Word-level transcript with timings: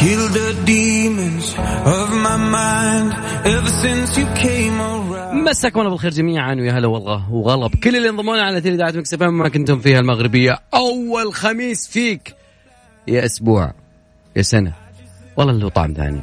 Kill 0.00 0.24
the 0.38 0.50
demons 0.64 1.46
of 1.96 2.06
my 2.26 2.38
mind 2.58 3.10
ever 3.54 3.72
since 3.84 4.16
you 4.18 4.26
came 4.44 4.80
around. 4.80 5.48
مساكم 5.48 5.80
الله 5.80 5.90
بالخير 5.90 6.10
جميعا 6.10 6.54
ويا 6.54 6.72
هلا 6.72 6.88
والله 6.88 7.32
وغلب. 7.32 7.74
كل 7.74 7.96
اللي 7.96 8.08
انضموا 8.08 8.36
على 8.36 8.60
تيلي 8.60 8.76
دعات 8.76 8.96
مكس 8.96 9.14
ما 9.14 9.48
كنتم 9.48 9.78
فيها 9.78 10.00
المغربية. 10.00 10.58
أول 10.74 11.34
خميس 11.34 11.88
فيك. 11.88 12.34
يا 13.08 13.24
أسبوع 13.24 13.72
يا 14.36 14.42
سنة. 14.42 14.72
والله 15.36 15.52
له 15.52 15.68
طعم 15.68 15.92
ثاني. 15.92 16.22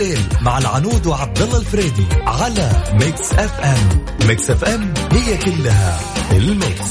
Escape 0.00 0.42
مع 0.42 0.58
العنود 0.58 1.06
وعبد 1.06 1.42
الله 1.42 1.58
الفريدي 1.58 2.06
على 2.26 2.70
Mix 2.92 3.32
FM 3.32 4.04
Mix 4.28 4.50
FM 4.50 4.94
هي 5.12 5.36
كلها 5.36 6.00
ال 6.32 6.44
mix. 6.44 6.90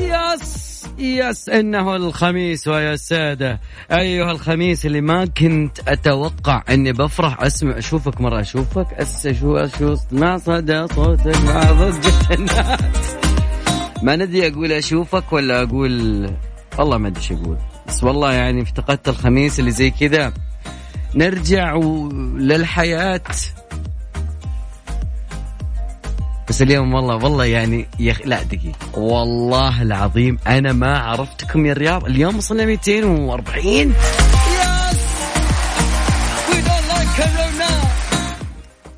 yes 0.00 0.84
yes 0.98 1.48
إنه 1.48 1.96
الخميس 1.96 2.68
ويا 2.68 2.96
ساده 2.96 3.60
أيها 3.92 4.32
الخميس 4.32 4.86
اللي 4.86 5.00
ما 5.00 5.24
كنت 5.24 5.80
أتوقع 5.88 6.62
إني 6.70 6.92
بفرح 6.92 7.42
أسمع 7.42 7.78
أشوفك 7.78 8.20
مرة 8.20 8.40
أشوفك 8.40 8.86
اس 8.92 9.28
شو 9.28 9.56
أشوف 9.56 10.00
ما 10.12 10.38
صدى 10.38 10.86
صوتك 10.94 11.36
مع 11.36 11.62
ضجة 11.72 12.34
الناس. 12.34 13.16
ما 14.02 14.16
ندري 14.16 14.48
أقول 14.48 14.72
أشوفك 14.72 15.32
ولا 15.32 15.62
أقول 15.62 16.26
والله 16.78 16.98
ما 16.98 17.08
أدري 17.08 17.20
إيش 17.20 17.32
أقول. 17.32 17.58
بس 17.88 18.04
والله 18.04 18.32
يعني 18.32 18.62
افتقدت 18.62 19.08
الخميس 19.08 19.60
اللي 19.60 19.70
زي 19.70 19.90
كذا 19.90 20.32
نرجع 21.14 21.76
للحياة. 22.36 23.20
بس 26.48 26.62
اليوم 26.62 26.94
والله 26.94 27.14
والله 27.14 27.44
يعني 27.44 27.86
يخ... 27.98 28.20
لا 28.24 28.42
دقيقة. 28.42 28.98
والله 28.98 29.82
العظيم 29.82 30.38
أنا 30.46 30.72
ما 30.72 30.98
عرفتكم 30.98 31.66
يا 31.66 31.72
الرياض 31.72 32.04
اليوم 32.04 32.36
وصلنا 32.36 32.64
240 32.64 33.64
يس 33.66 33.94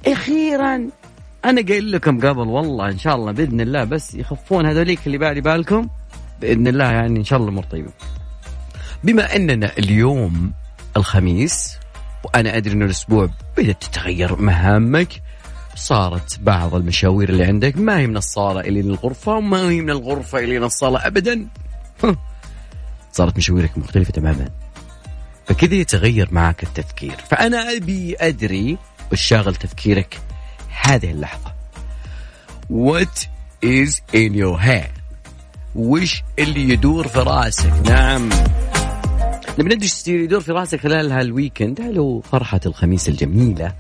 أخيرا 0.07 0.89
أنا 1.45 1.63
قايل 1.69 1.93
لكم 1.93 2.21
قبل 2.21 2.49
والله 2.49 2.89
إن 2.89 2.99
شاء 2.99 3.17
الله 3.17 3.33
بإذن 3.33 3.61
الله 3.61 3.85
بس 3.85 4.15
يخفون 4.15 4.67
هذوليك 4.67 4.99
اللي 5.07 5.19
بالي 5.19 5.41
بالكم. 5.41 5.89
بإذن 6.41 6.67
الله 6.69 6.85
يعني 6.85 7.19
إن 7.19 7.25
شاء 7.25 7.39
الله 7.39 7.63
طيبة 7.71 7.91
بما 9.05 9.37
أننا 9.37 9.79
اليوم 9.79 10.53
الخميس 10.97 11.79
وأنا 12.25 12.57
أدري 12.57 12.73
انه 12.75 12.85
الأسبوع 12.85 13.31
بدأت 13.57 13.85
تتغير 13.85 14.37
مهامك 14.37 15.23
صارت 15.75 16.39
بعض 16.41 16.75
المشاوير 16.75 17.29
اللي 17.29 17.45
عندك 17.45 17.77
ما 17.77 17.99
هي 17.99 18.07
من 18.07 18.17
الصالة 18.17 18.61
إلى 18.61 18.81
الغرفة 18.81 19.33
وما 19.33 19.71
هي 19.71 19.81
من 19.81 19.91
الغرفة 19.91 20.39
إلى 20.39 20.67
الصالة 20.67 21.07
ابدا. 21.07 21.47
صارت 23.13 23.37
مشاويرك 23.37 23.79
مختلفة 23.79 24.13
تماما. 24.13 24.49
فكذا 25.47 25.75
يتغير 25.75 26.29
معك 26.33 26.63
التفكير. 26.63 27.17
فأنا 27.31 27.77
أبي 27.77 28.17
أدري 28.21 28.79
وش 29.13 29.21
شاغل 29.23 29.55
تفكيرك 29.55 30.21
هذه 30.83 31.11
اللحظة. 31.11 31.53
What 32.71 33.27
is 33.65 34.01
in 34.15 34.35
your 34.35 34.59
head 34.59 35.03
وش 35.75 36.23
اللي 36.39 36.69
يدور 36.69 37.09
في 37.09 37.19
راسك؟ 37.19 37.73
نعم. 37.87 38.31
نبي 39.59 39.83
إيش 39.83 40.09
يدور 40.09 40.41
في 40.41 40.53
راسك 40.53 40.81
خلال 40.81 41.13
هال 41.13 41.27
weekend. 41.27 41.81
هل 41.81 41.99
هو 41.99 42.21
فرحة 42.21 42.61
الخميس 42.67 43.09
الجميلة. 43.09 43.73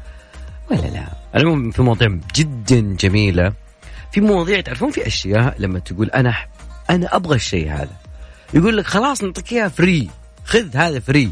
ولا 0.71 0.81
لا؟ 0.81 1.05
المهم 1.37 1.71
في 1.71 1.83
مواضيع 1.83 2.19
جدا 2.35 2.81
جميلة. 2.81 3.53
في 4.13 4.21
مواضيع 4.21 4.61
تعرفون 4.61 4.91
في 4.91 5.07
أشياء 5.07 5.55
لما 5.59 5.79
تقول 5.79 6.11
أنا 6.11 6.35
أنا 6.91 7.17
أبغى 7.17 7.37
الشيء 7.37 7.71
هذا. 7.71 7.97
يقول 8.55 8.77
لك 8.77 8.87
خلاص 8.87 9.25
نعطيك 9.25 9.53
إياه 9.53 9.69
free 9.69 10.11
خذ 10.45 10.77
هذا 10.77 11.01
free 11.01 11.31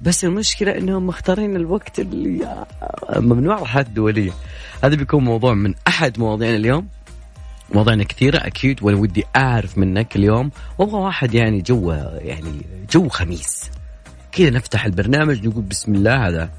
بس 0.00 0.24
المشكلة 0.24 0.78
أنهم 0.78 1.06
مختارين 1.06 1.56
الوقت 1.56 1.98
اللي 1.98 2.66
ممنوع 3.16 3.62
الحياة 3.62 3.82
الدولية 3.82 4.32
هذا 4.84 4.94
بيكون 4.94 5.24
موضوع 5.24 5.54
من 5.54 5.74
أحد 5.88 6.18
مواضيعنا 6.18 6.56
اليوم. 6.56 6.88
مواضيعنا 7.74 8.04
كثيرة 8.04 8.38
أكيد 8.38 8.82
وأنا 8.82 8.98
ودي 8.98 9.24
أعرف 9.36 9.78
منك 9.78 10.16
اليوم 10.16 10.50
وأبغى 10.78 11.00
واحد 11.00 11.34
يعني 11.34 11.60
جو 11.60 11.92
يعني 12.18 12.62
جو 12.92 13.08
خميس. 13.08 13.70
كذا 14.32 14.50
نفتح 14.50 14.84
البرنامج 14.84 15.46
نقول 15.46 15.62
بسم 15.62 15.94
الله 15.94 16.28
هذا. 16.28 16.50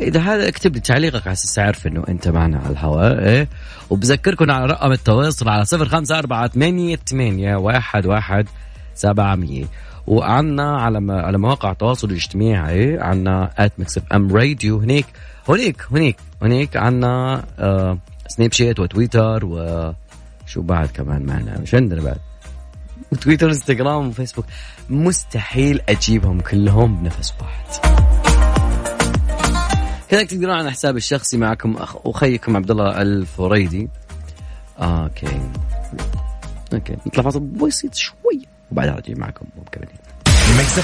إذا 0.00 0.20
هذا 0.20 0.48
اكتب 0.48 0.74
لي 0.74 0.80
تعليقك 0.80 1.26
على 1.26 1.32
أساس 1.32 1.58
أعرف 1.58 1.86
إنه 1.86 2.04
أنت 2.08 2.28
معنا 2.28 2.58
على 2.58 2.70
الهواء 2.70 3.24
إيه؟ 3.24 3.48
وبذكركم 3.90 4.50
على 4.50 4.66
رقم 4.66 4.92
التواصل 4.92 5.48
على 5.48 5.64
صفر 5.64 5.88
خمسة 5.88 6.18
أربعة 6.18 6.48
ثمانية 6.48 6.98
ثمانية 7.06 7.56
واحد 7.56 8.06
واحد 8.06 8.46
سبعمية. 8.94 9.64
وعنا 10.06 10.76
على 10.76 11.12
على 11.12 11.38
مواقع 11.38 11.70
التواصل 11.70 12.10
الاجتماعي 12.10 12.98
عنا 13.00 13.50
at 13.58 13.72
Mix 13.78 13.98
FM 13.98 14.36
Radio 14.36 14.78
هنيك 14.78 15.06
هنيك 15.48 15.86
هنيك 15.90 16.16
هنيك. 16.42 16.76
عنا 16.76 17.44
آه 17.58 17.98
سناب 18.28 18.52
شات 18.52 18.80
وتويتر 18.80 19.44
و 19.44 19.92
شو 20.46 20.62
بعد 20.62 20.88
كمان 20.88 21.22
معنا؟ 21.22 21.58
مش 21.58 21.74
عندنا 21.74 22.02
بعد. 22.02 22.18
تويتر 23.20 23.48
إنستغرام 23.48 24.08
وفيسبوك 24.08 24.44
مستحيل 24.90 25.80
أجيبهم 25.88 26.40
كلهم 26.40 26.96
بنفس 26.96 27.34
واحد. 27.40 27.64
كذلك 30.08 30.30
تقدرون 30.30 30.54
على 30.54 30.70
حسابي 30.70 30.98
الشخصي 30.98 31.36
معكم 31.36 31.76
أخ 31.76 31.96
أخيكم 32.06 32.56
عبد 32.56 32.70
الله 32.70 33.02
الفريدي. 33.02 33.88
آه، 34.78 35.02
okay. 35.02 35.40
okay. 36.72 36.96
نطلع 37.06 37.22
فاصل 37.22 37.40
بسيط 37.40 37.94
شوي 37.94 38.48
وبعدها 38.72 38.94
ارجع 38.94 39.14
معكم. 39.16 39.46
ميكس 40.58 40.78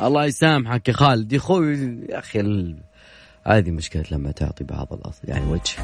الله 0.00 0.24
يسامحك 0.24 0.88
يا 0.88 0.92
خالد. 0.92 1.32
يا 1.32 1.38
أخوي 1.38 1.74
يا 2.08 2.18
أخي 2.18 2.40
هذه 3.48 3.70
مشكلة 3.70 4.04
لما 4.10 4.30
تعطي 4.30 4.64
بعض 4.64 4.92
الأصل 4.92 5.20
يعني 5.24 5.46
وجه. 5.46 5.74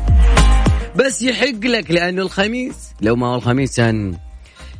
بس 0.96 1.22
يحق 1.22 1.64
لك 1.64 1.90
لأنه 1.90 2.22
الخميس 2.22 2.92
لو 3.00 3.16
ما 3.16 3.26
هو 3.26 3.34
الخميس 3.34 3.76
كان 3.76 4.16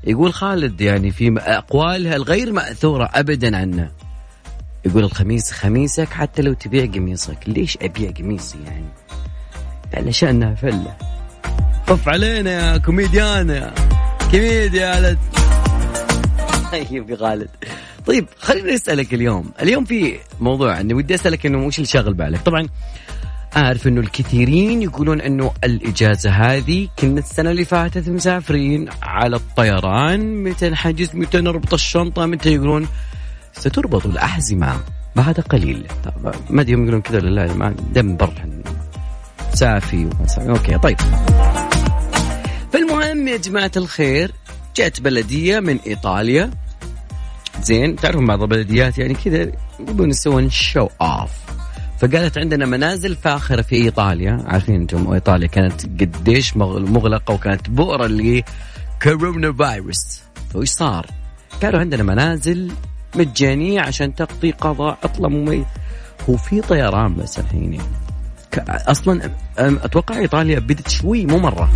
يقول 0.04 0.32
خالد 0.32 0.80
يعني 0.80 1.10
في 1.10 1.34
أقوالها 1.38 2.16
الغير 2.16 2.52
مأثورة 2.52 3.10
أبدا 3.14 3.56
عنه. 3.56 3.90
يقول 4.86 5.04
الخميس 5.04 5.52
خميسك 5.52 6.08
حتى 6.08 6.42
لو 6.42 6.52
تبيع 6.52 6.86
قميصك. 6.86 7.38
ليش 7.46 7.78
أبيع 7.82 8.10
قميصي 8.10 8.58
يعني؟ 8.66 8.88
علشان 9.94 10.28
انها 10.28 10.54
فلة. 10.54 10.96
طف 11.86 12.08
علينا 12.08 12.50
يا 12.50 12.78
كوميديان 12.78 13.50
يا 13.50 13.74
كوميديا 14.30 15.16
طيب 16.72 17.14
خالد. 17.20 17.50
طيب 18.06 18.26
خليني 18.38 18.74
أسألك 18.74 19.14
اليوم. 19.14 19.50
اليوم 19.62 19.84
في 19.84 20.18
موضوع 20.40 20.80
اني 20.80 20.94
ودي 20.94 21.14
أسألك 21.14 21.46
إنه 21.46 21.66
وش 21.66 21.78
اللي 21.78 21.86
شاغل 21.86 22.14
بالك؟ 22.14 22.40
طبعا 22.40 22.68
أعرف 23.56 23.86
إنه 23.86 24.00
الكثيرين 24.00 24.82
يقولون 24.82 25.20
إنه 25.20 25.52
الإجازة 25.64 26.30
هذه 26.30 26.88
كنا 26.98 27.18
السنة 27.18 27.50
اللي 27.50 27.64
فاتت 27.64 28.08
مسافرين 28.08 28.88
على 29.02 29.36
الطيران 29.36 30.42
متى 30.42 30.70
نحجز 30.70 31.10
متى 31.14 31.40
نربط 31.40 31.74
الشنطة 31.74 32.26
متى 32.26 32.54
يقولون 32.54 32.88
ستربط 33.52 34.06
الأحزمة. 34.06 34.80
بعد 35.16 35.40
قليل. 35.40 35.86
ما 36.50 36.60
أدري 36.60 36.72
يقولون 36.72 37.00
كذا 37.00 37.18
ولا 37.18 37.46
لا 37.46 37.54
ما 37.54 37.74
دم 37.92 38.16
بر 38.16 38.32
سافي 39.54 40.10
okay 40.38 40.78
طيب. 40.78 40.96
فالمهم 42.72 43.28
يا 43.28 43.36
جماعة 43.36 43.70
الخير 43.76 44.32
جاءت 44.76 45.00
بلدية 45.00 45.60
من 45.60 45.78
إيطاليا 45.86 46.50
زين 47.62 47.96
تعرفون 47.96 48.26
بعض 48.26 48.42
البلديات 48.42 48.98
يعني 48.98 49.14
كذا 49.14 49.52
يبون 49.80 50.10
يسوون 50.10 50.50
show 50.50 50.88
off 51.00 51.30
فقالت 51.98 52.38
عندنا 52.38 52.66
منازل 52.66 53.16
فاخرة 53.16 53.62
في 53.62 53.76
إيطاليا. 53.76 54.44
عارفين 54.46 54.74
أنتم 54.74 55.12
إيطاليا 55.12 55.46
كانت 55.46 55.86
قديش 55.86 56.56
مغلقة 56.56 57.34
وكانت 57.34 57.70
بؤرة 57.70 58.06
لكورونا 58.06 59.52
فيروس 59.52 60.20
فايش 60.54 60.68
صار؟ 60.68 61.06
قالوا 61.62 61.80
عندنا 61.80 62.02
منازل 62.02 62.72
مجانية 63.16 63.80
عشان 63.80 64.14
تقضي 64.14 64.50
قضاء 64.50 64.98
عطلة 65.04 65.28
مميز 65.28 65.64
هو 66.30 66.36
في 66.36 66.60
طيران 66.60 67.14
بس 67.14 67.38
الحين 67.38 67.72
يعني. 67.72 67.88
أصلا 68.68 69.30
أتوقع 69.58 70.18
إيطاليا 70.18 70.58
بدت 70.58 70.88
شوي 70.88 71.26
مو 71.26 71.38
مرة. 71.38 71.70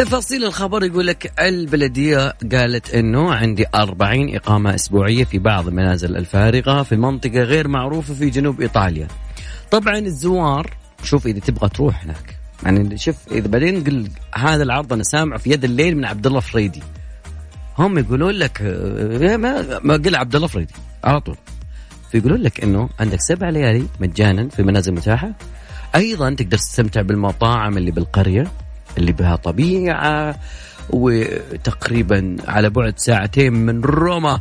تفاصيل 0.00 0.44
الخبر 0.44 0.84
يقول 0.84 1.06
لك 1.06 1.32
البلدية 1.40 2.34
قالت 2.52 2.94
إنه 2.94 3.34
عندي 3.34 3.66
40 3.74 4.34
إقامة 4.36 4.74
أسبوعية 4.74 5.24
في 5.24 5.38
بعض 5.38 5.68
المنازل 5.68 6.16
الفارغة 6.16 6.82
في 6.82 6.96
منطقة 6.96 7.42
غير 7.42 7.68
معروفة 7.68 8.14
في 8.14 8.30
جنوب 8.30 8.60
إيطاليا. 8.60 9.08
طبعا 9.70 9.98
الزوار 9.98 10.76
شوف 11.02 11.26
إذا 11.26 11.40
تبغى 11.40 11.68
تروح 11.68 12.04
هناك 12.04 12.36
يعني 12.62 12.98
شوف 12.98 13.16
إذا 13.32 13.48
بعدين 13.48 13.84
قل 13.84 14.10
هذا 14.34 14.62
العرض 14.62 14.92
أنا 14.92 15.02
سامعه 15.02 15.38
في 15.38 15.50
يد 15.50 15.64
الليل 15.64 15.96
من 15.96 16.04
عبد 16.04 16.26
الله 16.26 16.40
فريدي. 16.40 16.82
هم 17.78 17.98
يقولون 17.98 18.34
لك 18.34 18.62
ما 19.40 19.78
ما 19.78 19.94
قل 19.94 20.16
عبد 20.16 20.36
الله 20.36 20.46
فريدي 20.46 20.74
على 21.04 21.20
طول. 21.20 21.36
فيقولون 22.12 22.40
لك 22.40 22.64
إنه 22.64 22.88
عندك 23.00 23.20
سبع 23.20 23.48
ليالي 23.48 23.86
مجانا 24.00 24.48
في 24.48 24.62
منازل 24.62 24.92
متاحة. 24.92 25.32
أيضا 25.94 26.34
تقدر 26.34 26.56
تستمتع 26.56 27.02
بالمطاعم 27.02 27.78
اللي 27.78 27.90
بالقرية 27.90 28.46
اللي 28.98 29.12
بها 29.12 29.36
طبيعة 29.36 30.40
وتقريبا 30.90 32.36
على 32.48 32.70
بعد 32.70 32.98
ساعتين 32.98 33.52
من 33.52 33.80
روما 33.80 34.40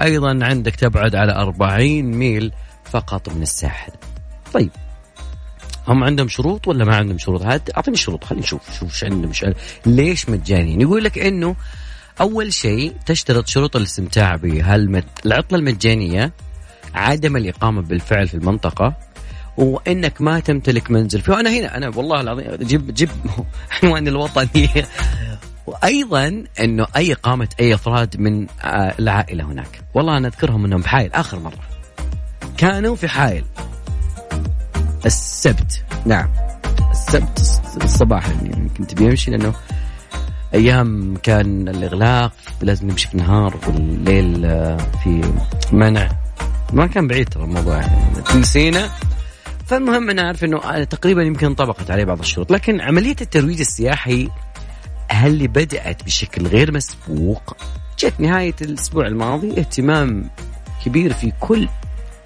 أيضا 0.00 0.38
عندك 0.42 0.76
تبعد 0.76 1.14
على 1.14 1.32
40 1.32 2.02
ميل 2.02 2.52
فقط 2.84 3.28
من 3.28 3.42
الساحل 3.42 3.92
طيب 4.54 4.70
هم 5.88 6.04
عندهم 6.04 6.28
شروط 6.28 6.68
ولا 6.68 6.84
ما 6.84 6.96
عندهم 6.96 7.18
شروط؟ 7.18 7.42
هات 7.42 7.76
أعطيني 7.76 7.94
الشروط 7.94 8.24
خلينا 8.24 8.44
نشوف 8.44 8.78
شوف 8.78 8.82
إيش 8.82 9.04
عندهم 9.04 9.30
مش 9.30 9.46
ليش 9.86 10.28
مجانين؟ 10.28 10.80
يقول 10.80 11.04
لك 11.04 11.18
إنه 11.18 11.56
أول 12.20 12.52
شيء 12.52 12.94
تشترط 13.06 13.46
شروط 13.46 13.76
الاستمتاع 13.76 14.36
بهالعطله 14.36 15.58
المجانية 15.58 16.32
عدم 16.94 17.36
الإقامة 17.36 17.82
بالفعل 17.82 18.28
في 18.28 18.34
المنطقة 18.34 18.94
وإنك 19.58 20.20
ما 20.20 20.40
تمتلك 20.40 20.90
منزل. 20.90 21.20
فانا 21.20 21.50
هنا 21.50 21.76
أنا 21.76 21.88
والله 21.96 22.20
العظيم 22.20 22.46
جيب 22.54 22.94
جيب 22.94 23.08
عنوان 23.82 24.08
الوطني. 24.08 24.68
وأيضا 25.66 26.44
إنه 26.60 26.86
أي 26.96 27.12
اقامه 27.12 27.48
أي 27.60 27.74
أفراد 27.74 28.20
من 28.20 28.46
آه، 28.62 28.94
العائلة 28.98 29.44
هناك. 29.44 29.80
والله 29.94 30.16
أنا 30.16 30.28
أذكرهم 30.28 30.64
إنهم 30.64 30.82
في 30.82 30.88
حائل 30.88 31.12
آخر 31.12 31.38
مرة. 31.38 31.58
كانوا 32.56 32.96
في 32.96 33.08
حائل. 33.08 33.44
السبت. 35.06 35.84
نعم. 36.06 36.28
السبت 36.90 37.60
الصباح 37.82 38.28
يعني 38.28 38.68
كنت 38.78 38.94
بيمشي 38.94 39.30
لأنه 39.30 39.54
أيام 40.54 41.16
كان 41.22 41.68
الإغلاق 41.68 42.32
لازم 42.60 42.90
نمشي 42.90 43.08
في 43.08 43.14
النهار 43.14 43.56
والليل 43.66 44.44
آه، 44.44 44.76
في 44.76 45.32
منع. 45.72 46.08
ما 46.72 46.86
كان 46.86 47.08
بعيد 47.08 47.28
ترى 47.28 47.44
الموضوع 47.44 47.76
يعني. 47.76 48.24
في 48.24 48.42
سينا 48.42 48.90
فالمهم 49.68 50.10
أنا 50.10 50.22
عارف 50.22 50.44
إنه 50.44 50.84
تقريبا 50.84 51.22
يمكن 51.22 51.46
انطبقت 51.46 51.90
عليه 51.90 52.04
بعض 52.04 52.18
الشروط 52.18 52.52
لكن 52.52 52.80
عملية 52.80 53.16
الترويج 53.20 53.60
السياحي 53.60 54.28
هل 55.10 55.48
بدأت 55.48 56.04
بشكل 56.04 56.46
غير 56.46 56.72
مسبوق؟ 56.72 57.56
جت 57.98 58.20
نهاية 58.20 58.54
الأسبوع 58.62 59.06
الماضي 59.06 59.50
اهتمام 59.50 60.30
كبير 60.84 61.12
في 61.12 61.32
كل 61.40 61.68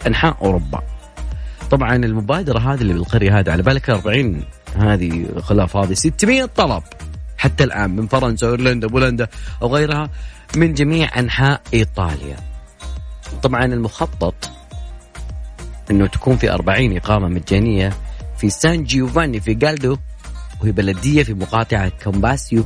أنحاء 0.06 0.37
أوروبا. 0.43 0.83
طبعا 1.71 1.97
المبادرة 1.97 2.59
هذه 2.59 2.81
اللي 2.81 2.93
بالقرية 2.93 3.39
هذه 3.39 3.50
على 3.50 3.62
بالك 3.62 3.91
40 3.91 4.44
هذه 4.77 5.27
خلاف 5.41 5.77
هذه 5.77 5.94
600 5.94 6.44
طلب 6.44 6.83
حتى 7.39 7.65
الآن 7.65 7.97
من 7.97 8.06
فرنسا 8.06 8.47
أيرلندا 8.47 8.87
بولندا 8.87 9.29
أو 9.62 9.75
غيرها 9.75 10.11
من 10.56 10.75
جميع 10.75 11.19
أنحاء 11.19 11.61
إيطاليا. 11.75 12.37
طبعا 13.43 13.65
المخطط 13.65 14.35
إنه 15.93 16.06
تكون 16.06 16.37
في 16.37 16.50
40 16.50 16.97
إقامة 16.97 17.29
مجانية 17.29 17.93
في 18.39 18.50
سان 18.50 18.85
جيوفاني 18.85 19.41
في 19.41 19.55
جالدو 19.55 19.97
وهي 20.61 20.73
بلدية 20.73 21.23
في 21.23 21.35
مقاطعة 21.35 21.93
كومباسيو 22.05 22.65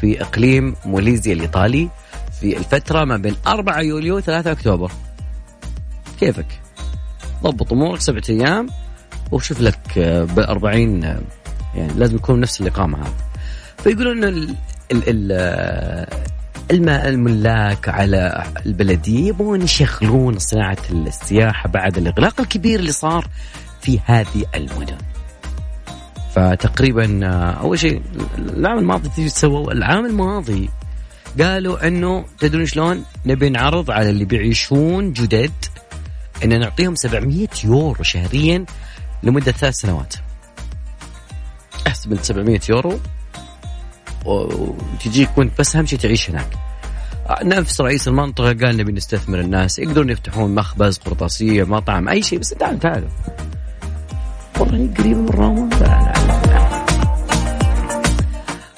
في 0.00 0.22
إقليم 0.22 0.74
موليزيا 0.84 1.32
الإيطالي 1.32 1.88
في 2.40 2.56
الفترة 2.56 3.04
ما 3.04 3.16
بين 3.16 3.36
4 3.46 3.80
يوليو 3.80 4.16
و 4.16 4.20
3 4.20 4.52
أكتوبر. 4.52 4.92
كيفك؟ 6.20 6.46
ضبط 7.42 7.72
أمورك 7.72 8.00
سبعة 8.00 8.22
أيام 8.28 8.66
وشوف 9.32 9.60
لك 9.60 9.98
ب 10.36 10.38
40 10.38 11.02
يعني 11.02 11.92
لازم 11.96 12.16
يكون 12.16 12.40
نفس 12.40 12.60
الإقامة 12.60 12.98
هذه. 12.98 13.14
فيقولون 13.78 14.24
ال 14.24 14.56
الماء 16.70 17.08
الملاك 17.08 17.88
على 17.88 18.44
البلديه 18.66 19.28
يبغون 19.28 19.62
يشغلون 19.62 20.38
صناعة 20.38 20.78
السياحه 20.90 21.68
بعد 21.68 21.98
الإغلاق 21.98 22.40
الكبير 22.40 22.80
اللي 22.80 22.92
صار 22.92 23.26
في 23.80 24.00
هذه 24.04 24.44
المدن. 24.54 24.98
فتقريبا 26.34 27.20
آه، 27.26 27.50
أول 27.50 27.78
شيء 27.78 28.02
العام 28.38 28.78
الماضي 28.78 29.08
تسووا 29.08 29.72
العام 29.72 30.06
الماضي 30.06 30.70
قالوا 31.40 31.86
إنه 31.86 32.24
تدرون 32.38 32.66
شلون؟ 32.66 33.04
نبي 33.26 33.48
نعرض 33.50 33.90
على 33.90 34.10
اللي 34.10 34.24
بيعيشون 34.24 35.12
جدد 35.12 35.52
ان 36.44 36.60
نعطيهم 36.60 36.94
700 36.94 37.48
يورو 37.64 38.02
شهريا 38.02 38.64
لمدة 39.22 39.52
ثلاث 39.52 39.74
سنوات. 39.74 40.14
أحسب 41.86 42.12
ال 42.12 42.24
700 42.24 42.60
يورو 42.68 43.00
وتجيك 44.24 45.38
وانت 45.38 45.58
بس 45.58 45.76
أهم 45.76 45.86
شيء 45.86 45.98
تعيش 45.98 46.30
هناك. 46.30 46.48
نفس 47.42 47.80
رئيس 47.80 48.08
المنطقة 48.08 48.52
قال 48.52 48.76
نبي 48.76 48.92
نستثمر 48.92 49.40
الناس 49.40 49.78
يقدرون 49.78 50.10
يفتحون 50.10 50.54
مخبز 50.54 50.98
قرطاسية 50.98 51.64
مطعم 51.64 52.08
أي 52.08 52.22
شيء 52.22 52.38
بس 52.38 52.48
تعالوا 52.48 52.78
تعالوا 52.78 53.08
والله 54.60 54.94
قريبة 54.98 55.20
من 55.20 55.28
روما. 55.28 55.68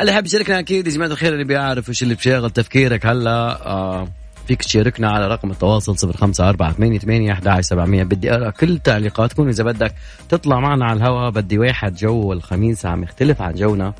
اللي 0.01 0.13
حاب 0.13 0.27
يشاركنا 0.27 0.59
أكيد 0.59 0.87
يا 0.87 0.93
جماعة 0.93 1.09
الخير 1.09 1.33
اللي 1.33 1.45
بيعرف 1.45 1.89
وش 1.89 2.03
اللي 2.03 2.15
بشغل 2.15 2.51
تفكيرك. 2.51 3.07
هلا 3.07 3.67
آه 3.67 4.09
فيك 4.47 4.63
تشاركنا 4.63 5.11
على 5.11 5.29
رقم 5.29 5.51
التواصل 5.51 5.99
صفر 5.99 6.17
خمسة 6.17 6.49
أربعة 6.49 6.73
ثمانية 6.73 6.99
ثمانية 6.99 7.33
أحد 7.33 7.61
سبعمية. 7.61 8.03
بدي 8.05 8.33
أقرأ 8.33 8.51
كل 8.51 8.79
تعليقاتكم 8.79 9.49
إذا 9.49 9.65
بدك 9.65 9.95
تطلع 10.29 10.61
معنا 10.61 10.85
على 10.85 10.97
الهواء 10.97 11.31
بدي 11.31 11.59
واحد 11.59 11.95
جو 11.95 12.33
الخميس 12.33 12.87
عم 12.87 13.03
يختلف 13.03 13.43
عن 13.43 13.55
جونا. 13.55 13.95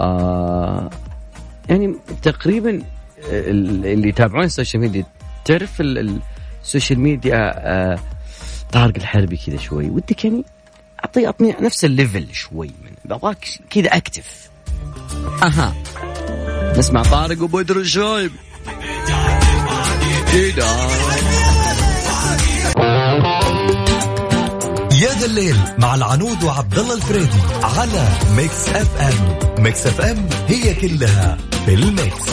آه 0.00 0.90
يعني 1.68 1.94
تقريبا 2.22 2.82
اللي 3.28 4.08
يتابعون 4.08 4.44
ال 4.44 4.49
social 4.49 4.82
media 4.82 5.04
تعرف 5.44 5.80
ال 5.80 5.97
social 5.97 7.00
media 7.00 7.54
آه 7.56 7.98
طارق 8.72 8.96
الحربي 8.96 9.36
كذا 9.36 9.56
شوي 9.56 9.90
ودك 9.90 10.24
يعني 10.24 10.44
اعطي 11.04 11.26
أعطني 11.26 11.56
نفس 11.60 11.84
ال 11.84 11.91
level 11.91 12.26
شوي 12.32 12.66
من 12.66 13.12
ابغاك 13.12 13.48
كذا 13.70 13.96
active. 13.96 14.50
أها. 15.42 15.74
نسمع 16.78 17.02
طارق 17.02 17.42
وبدر 17.42 17.76
الشايب. 17.76 18.32
كذا 20.32 20.88
الليل 25.28 25.56
مع 25.78 25.94
العنود 25.94 26.42
وعبد 26.44 26.78
الله 26.78 26.94
الفريدي 26.94 27.40
على 27.62 28.08
Mix 28.36 28.68
FM. 28.68 29.62
Mix 29.62 29.86
FM 29.86 30.26
هي 30.46 30.74
كلها 30.74 31.38
في 31.66 31.74
ال 31.74 31.85
mix. 31.85 32.28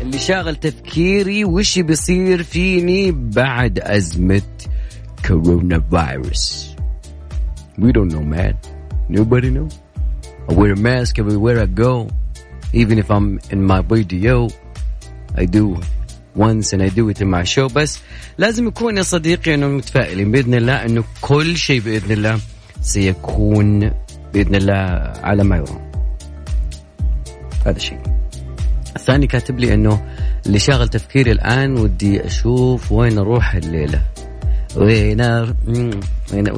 اللي 0.00 0.18
شاغل 0.18 0.56
تفكيري 0.56 1.44
وش 1.44 1.78
بيصير 1.78 2.42
فيني 2.42 3.12
بعد 3.12 3.78
أزمة 3.78 4.42
كورونا 5.28 5.82
فيروس؟ 5.90 6.74
We 7.78 7.92
don't 7.92 8.10
know 8.14 8.24
man. 8.34 8.54
Nobody 9.08 9.50
know. 9.50 9.68
I 10.48 10.52
wear 10.54 10.72
a 10.72 10.76
mask 10.76 11.18
everywhere 11.18 11.58
I 11.60 11.66
go. 11.66 12.08
Even 12.74 12.98
if 12.98 13.08
I'm 13.08 13.38
in 13.50 13.62
my 13.64 13.80
video, 13.82 14.48
I 15.36 15.44
do 15.46 15.78
once 16.34 16.72
and 16.72 16.82
I 16.82 16.88
do 16.88 17.08
it 17.08 17.20
in 17.20 17.30
my 17.30 17.44
show 17.44 17.68
بس 17.68 18.00
لازم 18.38 18.68
يكون 18.68 18.96
يا 18.96 19.02
صديقي 19.02 19.54
أنه 19.54 19.68
متفائلين 19.68 20.32
بإذن 20.32 20.54
الله 20.54 20.84
أنه 20.84 21.04
كل 21.20 21.56
شيء 21.56 21.80
بإذن 21.80 22.12
الله 22.12 22.38
سيكون 22.80 23.90
بإذن 24.34 24.54
الله 24.54 24.74
على 25.22 25.44
ما 25.44 25.56
يرام. 25.56 25.90
هذا 27.66 27.78
شيء. 27.78 27.98
الثاني 28.96 29.26
كاتب 29.26 29.58
لي 29.58 29.74
أنه 29.74 30.06
اللي 30.46 30.58
شاغل 30.58 30.88
تفكيري 30.88 31.32
الآن 31.32 31.78
ودي 31.78 32.26
أشوف 32.26 32.92
وين 32.92 33.18
أروح 33.18 33.54
الليلة. 33.54 34.02
وين 34.76 35.20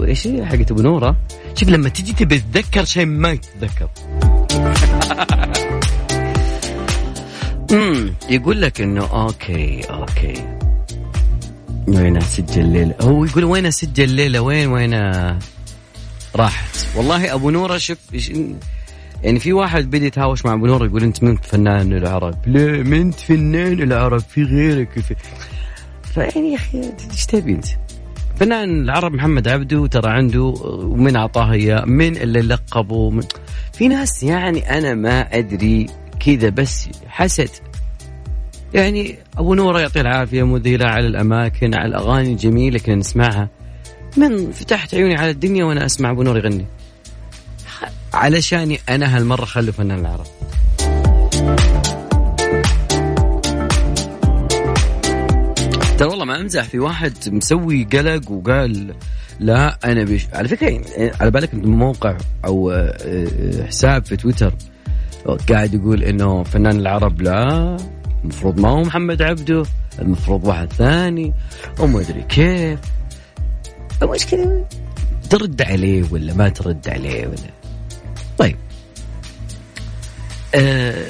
إيش 0.09 0.27
هي 0.27 0.47
حقت 0.47 0.71
أبو 0.71 0.83
نورة 0.83 1.17
شوف 1.55 1.69
لما 1.69 1.89
تجي 1.89 2.13
تبي 2.13 2.39
تتذكر 2.39 2.85
شيء 2.85 3.07
ما 3.07 3.35
تتذكر 3.35 3.89
امم 7.73 8.15
يقول 8.31 8.63
لك 8.63 8.81
إنه 8.81 9.07
okay 9.07 9.81
okay. 9.91 10.35
وين 11.89 12.17
اسجل 12.17 12.61
الليلة 12.63 12.95
هو 13.01 13.25
يقول 13.25 13.45
وين 13.45 13.67
اسجل 13.67 14.05
الليلة 14.05 14.41
وين 14.41 14.69
وين 14.69 14.95
راحت 16.37 16.87
والله 16.97 17.35
أبو 17.35 17.51
نوره 17.51 17.77
شوف 17.79 17.99
يعني 19.23 19.41
في 19.41 19.53
واحد 19.53 19.91
بدي 19.91 20.07
يتهاوش 20.07 20.47
مع 20.47 20.55
أبو 20.55 20.67
نور 20.67 20.87
يقول 20.87 21.03
أنت 21.03 21.23
منت 21.23 21.45
فنان 21.45 21.93
العرب. 21.93 22.35
لا 22.47 22.83
منت 22.83 23.15
فنان 23.15 23.83
العرب 23.83 24.21
في 24.21 24.43
غيرك. 24.43 24.99
في 24.99 25.15
فيعني 26.15 26.53
يا 26.53 26.57
أخي 26.57 26.93
إيش 27.13 27.27
تبي 27.27 27.53
أنت؟ 27.53 27.67
فنان 28.41 28.83
العرب 28.83 29.13
محمد 29.13 29.49
عبده 29.49 29.87
ترى 29.87 30.11
عنده 30.11 30.43
ومن 30.65 31.17
اعطاه 31.17 31.53
اياه 31.53 31.85
من 31.85 32.17
اللي 32.17 32.41
لقبه 32.41 33.11
من 33.11 33.23
في 33.73 33.89
ناس 33.89 34.23
يعني 34.23 34.79
أنا 34.79 34.95
ما 34.95 35.21
أدري 35.39 35.87
كذا 36.21 36.49
بس 36.49 36.89
حسد. 37.09 37.51
يعني 38.75 39.19
أبو 39.39 39.55
نورة 39.55 39.81
يعطيه 39.81 40.01
العافية 40.01 40.43
مذيله 40.43 40.87
على 40.87 41.07
الأماكن 41.07 41.75
على 41.75 41.89
الأغاني 41.89 42.33
الجميلة 42.33 42.79
كنا 42.79 42.95
نسمعها. 42.95 43.49
من 44.17 44.53
فتحت 44.53 44.95
عيوني 44.95 45.17
على 45.17 45.31
الدنيا 45.31 45.65
وأنا 45.65 45.87
أسمع 45.87 46.11
أبو 46.11 46.23
نور 46.23 46.37
يغني. 46.37 46.67
علشاني 48.15 48.79
أنا 48.89 49.17
هالمرة 49.17 49.45
خلوا 49.45 49.73
فنان 49.73 49.99
العرب. 49.99 50.27
ترى 55.99 56.09
والله 56.09 56.25
ما 56.25 56.41
أمزح 56.41 56.63
في 56.65 56.79
واحد 56.79 57.13
مسوي 57.27 57.85
قلق 57.85 58.31
وقال 58.31 58.95
لا 59.41 59.79
أنا 59.85 60.05
بيش 60.05 60.27
على 60.33 60.49
فكرة 60.49 60.69
يعني 60.69 61.13
على 61.21 61.31
بالك 61.31 61.55
موقع 61.55 62.17
أو 62.45 62.71
آه، 62.71 62.97
آه، 63.03 63.67
حساب 63.67 64.05
في 64.05 64.17
تويتر 64.17 64.55
قاعد 65.35 65.75
يقول 65.75 66.03
إنه 66.03 66.43
فنان 66.43 66.77
العرب 66.81 67.23
لا 67.23 67.77
المفروض 68.23 68.61
ما 68.61 68.69
هو 68.69 68.83
محمد 68.83 69.23
عبده 69.23 69.63
المفروض 69.99 70.47
واحد 70.47 70.73
ثاني 70.73 71.35
وما 71.79 72.01
أدري 72.01 72.23
كيف. 72.23 72.79
المشكلة 74.03 74.65
ترد 75.31 75.63
عليه 75.63 76.05
ولا 76.11 76.35
ما 76.35 76.49
ترد 76.49 76.89
عليه 76.89 77.27
ولا؟ 77.27 77.37
طيب. 78.39 78.57
آه 80.55 81.07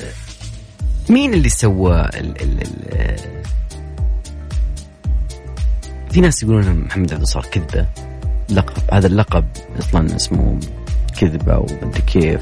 مين 1.11 1.35
اللي 1.35 1.49
سوى 1.49 2.01
ال 2.01 2.43
ال 2.43 2.63
ال 2.63 3.17
في 6.11 6.21
ناس 6.21 6.43
يقولون 6.43 6.75
محمد 6.75 7.15
عبد 7.15 7.25
صار 7.25 7.45
كذبة. 7.45 7.87
لقب 8.51 8.83
هذا 8.93 9.07
اللقب 9.07 9.45
أصلا 9.79 10.17
اسمه 10.17 10.59
كذبة 11.19 11.59
ومدري 11.59 12.03
كيف. 12.07 12.41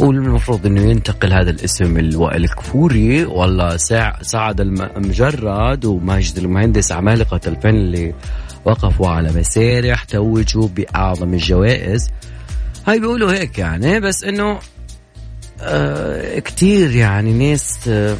والمفروض 0.00 0.66
إنه 0.66 0.80
ينتقل 0.80 1.32
هذا 1.32 1.50
الاسم 1.50 1.96
الكفوري 1.96 3.24
والله 3.24 3.76
سعد 4.22 4.60
المجرد 4.60 5.84
وماجد 5.84 6.38
المهندس 6.38 6.92
عمالقة 6.92 7.40
الفن 7.46 7.68
اللي 7.68 8.14
وقفوا 8.64 9.08
على 9.08 9.32
مسارح 9.32 10.04
توجوا 10.04 10.68
بأعظم 10.68 11.34
الجوائز. 11.34 12.10
هاي 12.86 13.00
بيقولوا 13.00 13.32
هيك 13.32 13.58
يعني 13.58 14.00
بس 14.00 14.24
إنه 14.24 14.58
آه 15.62 16.38
كثير 16.38 16.90
يعني 16.90 17.32
ناس 17.32 17.88
آه 17.88 18.16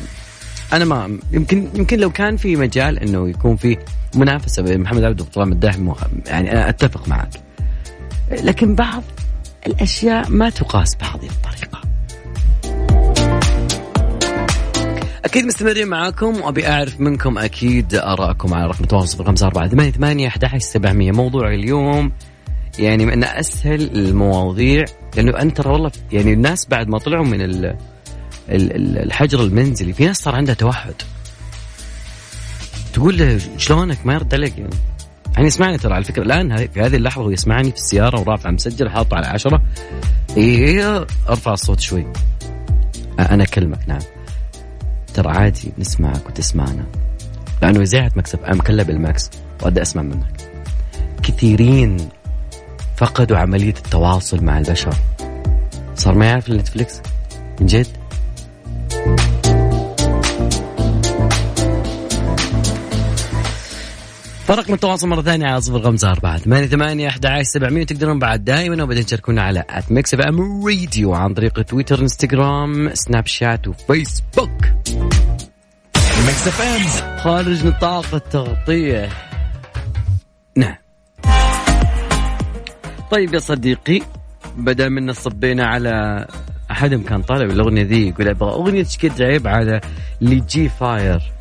أنا 0.73 0.85
ما 0.85 1.19
يمكن 1.33 1.69
يمكن 1.75 1.99
لو 1.99 2.11
كان 2.11 2.37
في 2.37 2.57
مجال 2.57 2.99
إنه 2.99 3.29
يكون 3.29 3.57
في 3.57 3.77
منافسة 4.15 4.63
بين 4.63 4.81
محمد 4.81 5.05
عبده 5.05 5.25
وطلال 5.25 5.49
مداح 5.49 5.77
يعني 6.27 6.53
أنا 6.53 6.69
أتفق 6.69 7.09
معك. 7.09 7.31
لكن 8.31 8.75
بعض 8.75 9.03
الأشياء 9.67 10.31
ما 10.31 10.51
تقاس 10.51 10.95
بهذه 10.95 11.29
الطريقة. 11.31 11.68
أكيد 15.25 15.45
مستمرين 15.45 15.89
معاكم 15.89 16.41
وأبي 16.41 16.69
أعرف 16.69 17.01
منكم 17.01 17.39
أكيد 17.39 17.95
ارائكم 17.95 18.55
على 18.55 18.67
رقم 18.67 18.85
التواصل 18.85 19.25
خمسة 19.25 19.47
أربعة 19.47 19.69
ثمانية 19.69 19.91
ثمانية 19.91 20.29
أحد 20.29 20.61
سبعمية. 20.61 21.13
موضوع 21.13 21.55
اليوم 21.55 22.13
يعني 22.79 23.07
من 23.07 23.25
أسهل 23.25 23.83
المواضيع 23.97 24.85
لأنه 25.17 25.39
انت 25.43 25.57
ترى 25.57 25.73
والله 25.73 25.91
يعني 26.13 26.33
الناس 26.33 26.67
بعد 26.67 26.89
ما 26.89 26.99
طلعوا 26.99 27.25
من 27.25 27.39
الحجر 28.49 29.43
المنزلي 29.43 29.93
في 29.93 30.07
ناس 30.07 30.17
صار 30.17 30.35
عندها 30.35 30.55
توحد. 30.55 30.95
تقول 32.93 33.19
له 33.19 33.41
شلونك؟ 33.57 34.07
ما 34.07 34.15
يرد 34.15 34.35
عليك 34.35 34.59
يعني. 34.59 34.75
يعني 35.35 35.47
يسمعني 35.47 35.79
ترى 35.79 35.95
على 35.95 36.05
فكرة 36.05 36.23
الآن 36.23 36.67
في 36.67 36.81
هذه 36.81 36.97
اللحظة 36.97 37.23
هو 37.25 37.31
يسمعني 37.31 37.71
في 37.71 37.77
السيارة 37.77 38.21
ورافع 38.21 38.51
مسجل 38.51 38.91
حاطه 38.91 39.17
على 39.17 39.27
عشرة. 39.27 39.63
إيه 40.37 41.07
أرفع 41.29 41.53
الصوت 41.53 41.81
شوي. 41.81 42.07
أنا 43.19 43.45
أكلمك 43.45 43.79
نعم. 43.89 44.01
ترى 45.19 45.31
عادي 45.31 45.73
نسمعك 45.79 46.27
وتسمعنا. 46.27 46.87
لأنه 47.63 47.81
اذاعه 47.81 48.11
Mix 48.17 48.34
FM 48.34 48.45
كلها 48.45 48.91
بال 48.91 49.07
mix 49.07 49.31
ودي 49.63 49.83
أسمع 49.83 50.03
منك. 50.03 50.51
كثيرين 51.23 52.09
فقدوا 52.97 53.37
عملية 53.39 53.75
التواصل 53.87 54.45
مع 54.45 54.59
البشر. 54.59 54.95
صار 55.95 56.15
ما 56.15 56.27
يعرف 56.27 56.49
ال 56.49 56.55
Netflix 56.55 57.01
من 57.61 57.67
جد؟ 57.67 57.87
فرقم 64.49 64.75
التواصل 64.75 65.09
مرة 65.09 65.23
ثانية 65.23 65.47
على 65.47 65.61
صفر 65.61 65.83
خمسة 65.83 66.11
أربعة 66.11 66.39
ثمانية 66.39 66.67
ثمانية 66.67 67.09
أحد 67.09 67.27
عشر 67.27 67.43
سبعمية. 67.43 67.85
تقدرون 67.85 68.19
بعد 68.19 68.45
دائما 68.45 68.83
وبعدين 68.83 69.07
تشاركونا 69.07 69.43
على 69.43 69.65
at 69.71 69.93
Mix 69.93 70.15
FM 70.15 70.67
Radio 70.67 71.15
عن 71.15 71.35
طريق 71.35 71.63
تويتر 71.63 72.01
إنستغرام 72.01 72.95
سناب 72.95 73.27
شات 73.27 73.69
وفيسبوك. 73.69 74.65
ميكس 76.27 76.47
اف 76.49 76.61
ام 76.61 77.19
خارج 77.19 77.67
نطاق 77.67 78.15
التغطية. 78.15 79.09
نعم. 80.57 80.77
طيب 83.11 83.35
يا 83.35 83.39
صديقي 83.39 84.03
بدأ 84.57 84.89
من 84.89 85.13
صبينا 85.13 85.67
على 85.67 86.27
أحدهم 86.71 87.03
كان 87.03 87.23
طالب 87.23 87.51
الأغنية 87.51 87.83
ذي 87.83 88.09
يقول 88.09 88.29
أبغى 88.29 88.51
أغنية 88.51 88.85
شكد 88.85 89.23
عيب 89.23 89.47
على 89.47 89.81
اللي 90.23 90.41
جي 90.41 90.69
فاير. 90.69 91.33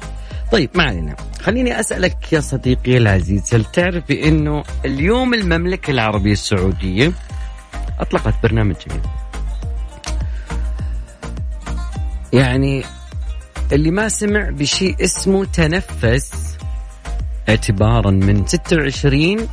طيب 0.51 0.69
ما 0.75 0.83
علينا. 0.83 1.15
خليني 1.41 1.79
أسألك 1.79 2.33
يا 2.33 2.39
صديقي 2.39 2.97
العزيز 2.97 3.53
هل 3.53 3.65
تعرف 3.65 4.07
بأنه 4.07 4.63
اليوم 4.85 5.33
المملكة 5.33 5.91
العربية 5.91 6.31
السعودية 6.31 7.11
أطلقت 7.99 8.33
برنامج 8.43 8.75
جديد؟ 8.87 9.01
يعني 12.33 12.83
اللي 13.71 13.91
ما 13.91 14.09
سمع 14.09 14.49
بشيء 14.49 14.95
اسمه 15.03 15.45
تنفس 15.45 16.57
اعتبارا 17.49 18.11
من 18.11 18.45
26 18.45 19.47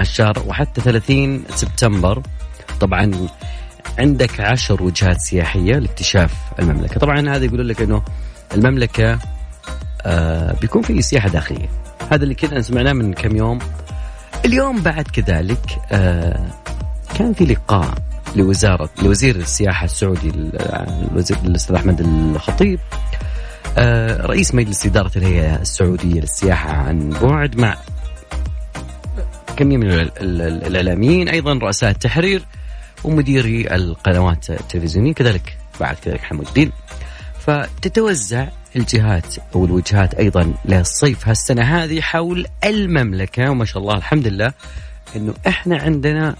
الشهر 0.00 0.42
وحتى 0.46 0.80
30 0.80 1.44
سبتمبر. 1.54 2.22
طبعا 2.80 3.28
عندك 3.98 4.40
عشر 4.40 4.82
وجهات 4.82 5.20
سياحية 5.20 5.72
لاكتشاف 5.78 6.34
المملكة. 6.58 7.00
طبعا 7.00 7.36
هذا 7.36 7.44
يقول 7.44 7.68
لك 7.68 7.82
أنه 7.82 8.02
المملكة 8.54 9.18
آه 10.02 10.54
بيكون 10.60 10.82
في 10.82 11.02
سياحة 11.02 11.28
داخلية. 11.28 11.68
هذا 12.10 12.24
اللي 12.24 12.34
كنا 12.34 12.62
سمعناه 12.62 12.92
من 12.92 13.12
كم 13.12 13.36
يوم. 13.36 13.58
اليوم 14.44 14.80
بعد 14.80 15.08
كذلك 15.08 15.78
آه 15.92 16.46
كان 17.18 17.32
في 17.32 17.44
لقاء 17.44 17.94
لوزارة 18.36 18.90
لوزير 19.02 19.36
السياحة 19.36 19.84
السعودي 19.84 20.32
الوزير 21.10 21.36
الأستاذ 21.44 21.76
أحمد 21.76 22.00
الخطيب. 22.00 22.78
آه 23.78 24.26
رئيس 24.26 24.54
مجلس 24.54 24.86
إدارة 24.86 25.10
الهيئة 25.16 25.56
السعودية 25.56 26.20
للسياحة 26.20 26.70
عن 26.72 27.10
بعد 27.10 27.56
مع 27.56 27.76
كمية 29.56 29.76
من 29.76 29.90
الإعلاميين 30.20 31.28
أيضا 31.28 31.52
رؤساء 31.52 31.90
التحرير 31.90 32.44
ومديري 33.04 33.74
القنوات 33.74 34.50
التلفزيونية. 34.50 35.14
كذلك 35.14 35.58
بعد 35.80 35.96
كذلك 35.96 36.20
حمود 36.20 36.46
الدين. 36.46 36.72
فتتوزع 37.38 38.48
الجهات 38.76 39.34
أو 39.54 39.64
الوجهات 39.64 40.14
أيضا 40.14 40.54
للصيف 40.64 41.28
هالسنة 41.28 41.62
هذه 41.62 42.00
حول 42.00 42.46
المملكة 42.64 43.50
وما 43.50 43.64
شاء 43.64 43.82
الله 43.82 43.94
الحمد 43.96 44.26
لله 44.26 44.52
إنه 45.16 45.34
إحنا 45.46 45.78
عندنا 45.78 46.36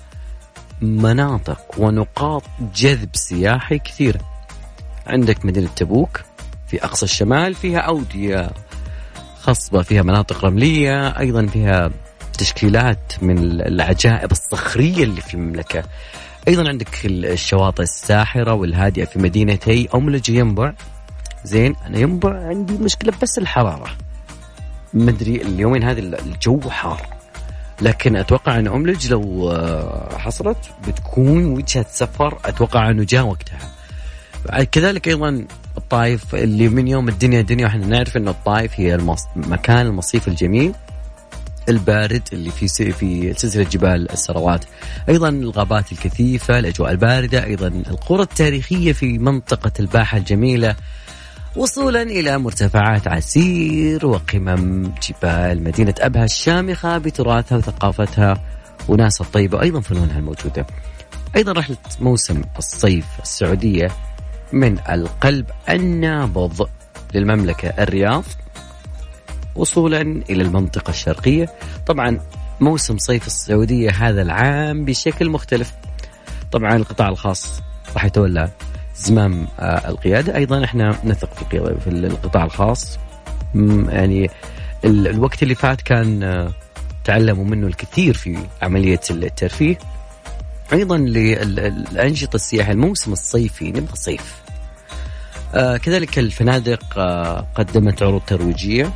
مناطق 0.81 1.75
ونقاط 1.79 2.43
جذب 2.75 3.09
سياحي 3.13 3.79
كثيره. 3.79 4.21
عندك 5.07 5.45
مدينة 5.45 5.69
تبوك 5.77 6.21
في 6.69 6.85
أقصى 6.85 7.05
الشمال 7.05 7.55
فيها 7.55 7.79
أودية 7.79 8.51
خصبه 9.41 9.83
فيها 9.83 10.03
مناطق 10.03 10.45
رملية 10.45 11.19
أيضا 11.19 11.47
فيها 11.47 11.91
تشكيلات 12.39 13.13
من 13.23 13.39
العجائب 13.61 14.33
الصخرية 14.33 15.05
اللي 15.05 15.21
في 15.21 15.35
المملكة. 15.35 15.83
أيضا 16.49 16.69
عندك 16.69 16.89
الشواطئ 17.05 17.83
الساحرة 17.83 18.55
والهادئة 18.55 19.05
في 19.05 19.19
مدينتي 19.19 19.89
أملج 19.95 20.29
ينبع 20.29 20.73
زين 21.45 21.77
أنا 21.87 21.99
ينبع 21.99 22.47
عندي 22.47 22.79
مشكلة 22.79 23.13
بس 23.23 23.39
الحرارة. 23.39 23.91
مدري 24.95 25.43
اليومين 25.43 25.85
هذه 25.85 25.99
الجو 25.99 26.61
حار. 26.61 27.07
لكن 27.83 28.17
أتوقع 28.17 28.59
أن 28.59 28.67
املج 28.67 29.11
لو 29.11 29.51
آه، 29.51 30.19
حصلت 30.19 30.59
بتكون 30.89 31.45
وجهة 31.45 31.87
سفر 31.91 32.39
أتوقع 32.45 32.91
أنه 32.91 33.05
جاء 33.05 33.27
وقتها. 33.27 33.59
كذلك 34.73 35.09
أيضا 35.09 35.47
الطائف 35.77 36.35
اللي 36.35 36.69
من 36.69 36.89
يوم 36.89 37.09
الدنيا 37.09 37.41
دنيا 37.41 37.65
وإحنا 37.65 37.87
نعرف 37.87 38.17
انه 38.17 38.31
الطائف 38.31 38.81
هي 38.81 38.95
المص... 38.95 39.27
مكان 39.37 39.87
المصيف 39.87 40.29
الجميل. 40.29 40.75
البارد 41.69 42.23
اللي 42.33 42.51
في 42.51 42.93
في 42.93 43.35
سلسلة 43.35 43.63
جبال 43.63 44.13
السروات، 44.13 44.65
أيضا 45.09 45.29
الغابات 45.29 45.93
الكثيفة، 45.93 46.59
الأجواء 46.59 46.91
الباردة، 46.91 47.45
أيضا 47.45 47.67
القرى 47.67 48.23
التاريخية 48.23 48.93
في 48.93 49.19
منطقة 49.19 49.73
الباحة 49.81 50.19
الجميلة. 50.19 50.77
وصولا 51.57 52.03
إلى 52.03 52.39
مرتفعات 52.39 53.09
عسير 53.09 54.07
وقمم 54.07 54.93
جبال 55.03 55.65
مدينة 55.65 55.95
أبها 56.01 56.25
الشامخة 56.25 56.99
بتراثها 56.99 57.59
وثقافتها 57.59 58.45
وناسها 58.89 59.27
الطيبة 59.27 59.63
أيضا 59.63 59.81
فنونها 59.81 60.19
الموجودة. 60.19 60.67
أيضا 61.37 61.53
رحلة 61.53 61.77
موسم 62.01 62.43
الصيف 62.59 63.07
السعودية 63.23 63.89
من 64.53 64.79
القلب 64.91 65.47
النابض 65.69 66.69
للمملكة 67.15 67.69
الرياض. 67.69 68.25
وصولا 69.55 70.01
إلى 70.01 70.43
المنطقة 70.43 70.91
الشرقية. 70.91 71.49
طبعا 71.87 72.21
موسم 72.61 72.99
صيف 72.99 73.27
السعودية 73.27 73.91
هذا 73.91 74.23
العام 74.23 74.85
بشكل 74.85 75.31
مختلف. 75.31 75.73
طبعا 76.53 76.77
القطاع 76.77 77.09
الخاص 77.09 77.63
راح 77.95 78.05
يتولى 78.05 78.49
زمام 78.99 79.49
آه، 79.61 79.89
القيادة. 79.89 80.37
أيضا 80.37 80.65
إحنا 80.65 80.99
نثق 81.05 81.35
في 81.85 81.87
القطاع 81.87 82.45
الخاص. 82.45 82.99
يعني 83.89 84.31
الوقت 84.85 85.43
اللي 85.43 85.55
فات 85.55 85.81
كان 85.81 86.23
آه، 86.23 86.53
تعلموا 87.05 87.45
منه 87.45 87.67
الكثير 87.67 88.15
في 88.15 88.39
عملية 88.63 89.01
الترفيه. 89.11 89.79
أيضا 90.73 90.97
للأنشطة 90.97 92.37
السياحية 92.37 92.73
الموسم 92.73 93.13
الصيفي 93.13 93.69
نبغى 93.69 93.97
صيف. 93.97 94.35
آه 95.55 95.77
كذلك 95.77 96.19
الفنادق 96.19 96.83
قدمت 97.55 98.03
عروض 98.03 98.23
ترويجية. 98.27 98.93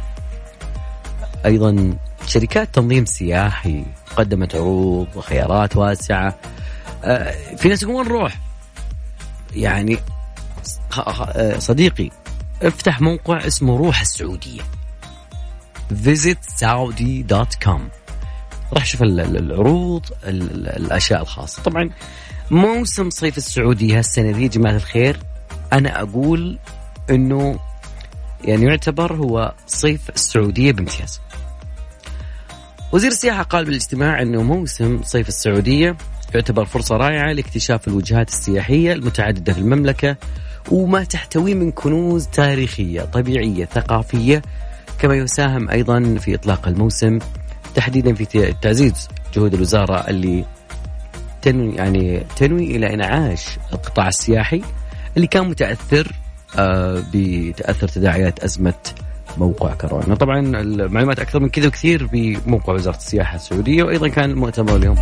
أيضا 1.46 1.96
شركات 2.26 2.74
تنظيم 2.74 3.04
سياحي 3.04 3.84
قدمت 4.16 4.54
عروض 4.54 5.06
وخيارات 5.16 5.76
واسعة. 5.76 6.36
في 7.56 7.68
ناس 7.68 7.82
يقولون 7.82 8.06
نروح 8.06 8.41
يعني 9.54 9.98
آه، 10.98 11.58
صديقي 11.58 12.10
افتح 12.62 13.00
موقع 13.00 13.46
اسمه 13.46 13.76
روح 13.76 14.00
السعودية. 14.00 14.60
visitsaudi.com 16.04 17.80
راح 18.72 18.86
شوف 18.86 19.02
العروض 19.02 20.06
الأشياء 20.24 21.22
الخاصة. 21.22 21.62
طبعا 21.62 21.90
موسم 22.50 23.10
صيف 23.10 23.38
السعوديه 23.38 23.98
هالسنة 23.98 24.30
ذي 24.30 24.48
جماعة 24.48 24.76
الخير 24.76 25.16
أنا 25.72 26.02
أقول 26.02 26.58
إنه 27.10 27.58
يعني 28.44 28.64
يعتبر 28.66 29.14
هو 29.14 29.54
صيف 29.66 30.10
السعودية 30.10 30.72
بامتياز. 30.72 31.20
وزير 32.92 33.10
السياحة 33.10 33.42
قال 33.42 33.64
بالاجتماع 33.64 34.22
إنه 34.22 34.42
موسم 34.42 35.02
صيف 35.02 35.28
السعودية 35.28 35.96
يعتبر 36.34 36.64
فرصة 36.64 36.96
رائعة 36.96 37.32
لاكتشاف 37.32 37.88
الوجهات 37.88 38.28
السياحية 38.28 38.92
المتعددة 38.92 39.52
في 39.52 39.58
المملكة 39.58 40.16
وما 40.70 41.04
تحتويه 41.04 41.54
من 41.54 41.70
كنوز 41.70 42.26
تاريخية 42.26 43.00
طبيعية 43.00 43.64
ثقافية 43.64 44.42
كما 44.98 45.14
يساهم 45.14 45.70
أيضا 45.70 46.16
في 46.20 46.34
إطلاق 46.34 46.68
الموسم 46.68 47.18
تحديدا 47.74 48.14
في 48.14 48.54
تعزيز 48.62 49.08
جهود 49.34 49.54
الوزارة 49.54 50.08
اللي 50.08 50.44
تنوي 51.42 51.74
يعني 51.74 52.26
تنوي 52.36 52.76
إلى 52.76 52.94
إنعاش 52.94 53.58
القطاع 53.72 54.08
السياحي 54.08 54.62
اللي 55.16 55.26
كان 55.26 55.48
متأثر 55.48 56.12
آه، 56.58 57.02
بتأثر 57.14 57.88
تداعيات 57.88 58.44
أزمة 58.44 58.74
موقع 59.38 59.74
كورونا. 59.74 60.14
طبعا 60.14 60.40
المعلومات 60.40 61.18
أكثر 61.20 61.40
من 61.40 61.48
كذا 61.48 61.66
وكثير 61.66 62.06
بموقع 62.12 62.72
وزارة 62.72 62.96
السياحة 62.96 63.36
السعودية 63.36 63.82
وأيضا 63.82 64.08
كان 64.08 64.30
المؤتمر 64.30 64.76
اليوم. 64.76 64.96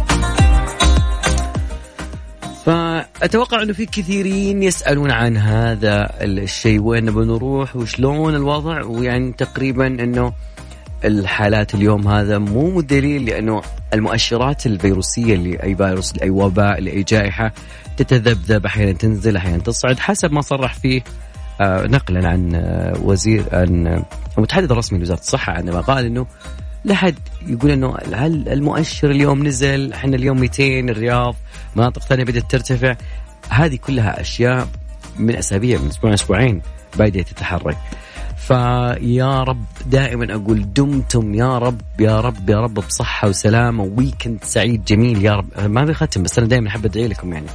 فأتوقع 2.65 3.63
إنه 3.63 3.73
في 3.73 3.87
كثيرين 3.87 4.63
يسألون 4.63 5.11
عن 5.11 5.37
هذا 5.37 6.11
الشيء 6.21 6.81
وين 6.81 7.05
نبغى 7.05 7.27
نروح 7.27 7.77
وشلون 7.77 8.35
الوضع 8.35 8.85
ويعني 8.85 9.33
تقريبا 9.33 9.87
إنه 9.87 10.33
الحالات 11.05 11.75
اليوم 11.75 12.09
هذا 12.09 12.39
مو 12.39 12.81
دليل 12.81 13.25
لأنه 13.25 13.63
المؤشرات 13.95 14.67
الفيروسية 14.67 15.37
لاي 15.37 15.77
فيروس 15.77 16.17
لاي 16.17 16.31
وباء 16.31 16.81
لاي 16.81 17.03
جائحة 17.03 17.53
تتذبذب 17.97 18.67
أحيانا 18.67 18.93
تنزل 18.93 19.37
أحيانا 19.37 19.59
تصعد 19.63 19.99
حسب 19.99 20.33
ما 20.33 20.41
صرح 20.41 20.75
فيه 20.75 21.03
آه، 21.61 21.87
نقلا 21.87 22.29
عن 22.29 22.55
آه، 22.55 23.01
وزير 23.03 23.45
عن 23.53 24.05
المتحدث 24.39 24.71
الرسمي 24.71 24.99
لوزارة 24.99 25.21
الصحة 25.21 25.53
عندما 25.53 25.81
قال 25.81 26.05
إنه 26.05 26.27
لا 26.85 26.95
حد 26.95 27.19
يقول 27.47 27.71
إنه 27.71 27.97
هل 28.15 28.49
المؤشر 28.49 29.11
اليوم 29.11 29.47
نزل؟ 29.47 29.93
إحنا 29.93 30.17
اليوم 30.17 30.41
200 30.41 30.63
الرياض 30.81 31.37
مناطق 31.77 32.03
ثانية 32.03 32.25
بدأت 32.25 32.51
ترتفع. 32.51 32.97
هذه 33.49 33.77
كلها 33.77 34.21
أشياء 34.21 34.69
من 35.19 35.37
أسابيع 35.37 35.79
من 35.79 35.89
أسبوعين 35.89 36.15
أسبوعين 36.15 36.63
بدات 36.99 37.29
تتحرك. 37.29 37.77
فيا 38.37 39.43
رب 39.43 39.65
دائما 39.87 40.35
أقول 40.35 40.73
دمتم 40.73 41.35
يا 41.35 41.59
رب 41.59 41.81
يا 42.01 42.21
رب 42.21 42.51
يا 42.51 42.61
رب 42.61 42.75
بصحة 42.75 43.29
وسلامة 43.29 43.85
ويكند 43.97 44.39
سعيد 44.45 44.85
جميل 44.85 45.25
يا 45.25 45.33
رب. 45.33 45.47
ما 45.61 45.85
بختم 45.85 46.23
بس 46.23 46.39
أنا 46.39 46.49
دائما 46.49 46.69
أحب 46.69 46.85
أدعي 46.85 47.09
لكم 47.09 47.33
يعني. 47.33 47.47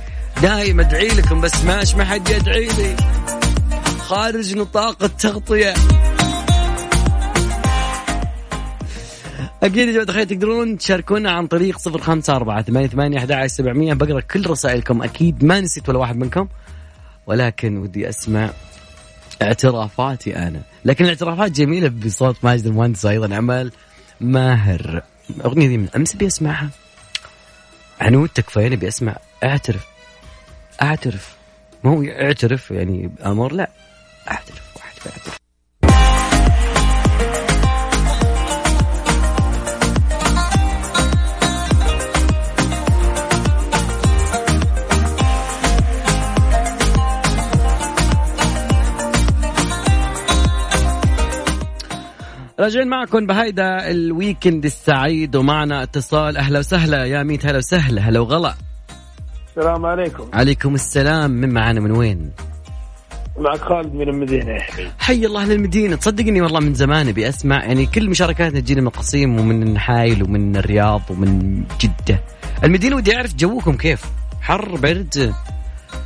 دائما 0.41 0.81
أدعي 0.81 1.07
لكم 1.07 1.41
بس 1.41 1.63
ماش 1.63 1.95
ما 1.95 2.05
حد 2.05 2.29
يدعي 2.29 2.65
لي. 2.65 2.95
خارج 3.99 4.57
نطاق 4.57 5.03
التغطية. 5.03 5.73
أكيد 9.65 9.77
يا 9.77 9.91
جماعة 9.91 10.03
الخير 10.03 10.23
تقدرون 10.23 10.77
تشاركونا 10.77 11.31
عن 11.31 11.47
طريق 11.47 11.77
صفر 11.77 12.01
خمسة 12.01 12.35
أربعة 12.35 12.61
ثمانية 12.61 12.87
ثمانية 12.87 13.17
أحد 13.17 13.31
عشر 13.31 13.47
سبعمية. 13.47 13.93
بقرأ 13.93 14.19
كل 14.19 14.49
رسائلكم. 14.49 15.03
أكيد 15.03 15.43
ما 15.43 15.59
نسيت 15.59 15.89
ولا 15.89 15.97
واحد 15.97 16.15
منكم 16.17 16.47
ولكن 17.27 17.77
ودي 17.77 18.09
أسمع 18.09 18.49
اعترافاتي 19.41 20.35
أنا. 20.35 20.61
لكن 20.85 21.03
الاعترافات 21.05 21.51
جميلة 21.51 21.87
بصوت 21.89 22.37
ماجد 22.43 22.65
المهندس 22.65 23.05
أيضا. 23.05 23.35
عمل 23.35 23.71
ماهر. 24.21 25.01
الأغنية 25.29 25.67
دي 25.67 25.77
من 25.77 25.87
أمس 25.95 26.15
أبي 26.15 26.27
أسمعها. 26.27 26.69
عنود 28.01 28.29
تكفين 28.29 28.73
أبي 28.73 28.87
أسمع. 28.87 29.17
أعترف. 29.43 29.85
أعترف. 30.81 31.35
ما 31.83 31.91
هو 31.91 32.03
اعترف 32.03 32.71
يعني 32.71 33.11
أمر 33.25 33.51
لا. 33.53 33.69
أعترف. 34.31 34.61
واحد 34.75 34.95
اعترف 35.05 35.44
راجعين 52.59 52.87
معكم 52.87 53.27
بهيدا 53.27 53.91
الويكند 53.91 54.65
السعيد 54.65 55.35
ومعنا 55.35 55.83
اتصال. 55.83 56.37
أهلا 56.37 56.59
وسهلا 56.59 57.05
يا 57.05 57.23
ميت 57.23 57.45
هلا 57.45 57.57
وسهلا 57.57 58.01
هلا 58.01 58.19
وغلا. 58.19 58.53
السلام 59.49 59.85
عليكم. 59.85 60.29
عليكم 60.33 60.75
السلام. 60.75 61.31
من 61.31 61.49
معنا 61.49 61.79
من 61.79 61.91
وين؟ 61.91 62.31
معك 63.37 63.59
خالد 63.59 63.93
من 63.95 64.09
المدينة. 64.09 64.51
يا 64.51 64.59
حبيبي 64.59 64.89
حي 64.99 65.25
الله 65.25 65.45
للمدينة 65.45 65.95
تصدقني 65.95 66.41
والله 66.41 66.59
من 66.59 66.73
زمان 66.73 67.07
أبي 67.07 67.29
أسمع 67.29 67.65
يعني 67.65 67.85
كل 67.85 68.09
مشاركاتنا 68.09 68.59
تجيني 68.59 68.81
من 68.81 68.87
القصيم 68.87 69.39
ومن 69.39 69.63
النحايل 69.63 70.23
ومن 70.23 70.57
الرياض 70.57 71.01
ومن 71.09 71.63
جدة. 71.79 72.19
المدينة 72.63 72.95
ودي 72.95 73.15
أعرف 73.15 73.35
جوكم 73.35 73.77
كيف؟ 73.77 74.05
حر 74.41 74.75
برد؟ 74.75 75.33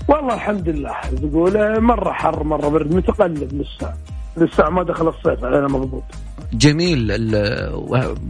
والله 0.07 0.33
الحمد 0.33 0.69
لله. 0.69 0.95
تقول 1.17 1.81
مرة 1.81 2.11
حر 2.11 2.43
مرة 2.43 2.69
برد 2.69 2.95
متقلب 2.95 3.53
لسه. 3.53 3.93
لسه 4.37 4.69
ما 4.69 4.83
دخل 4.83 5.07
الصيف 5.07 5.43
علينا 5.43 5.67
مضبوط. 5.67 6.03
جميل. 6.53 7.11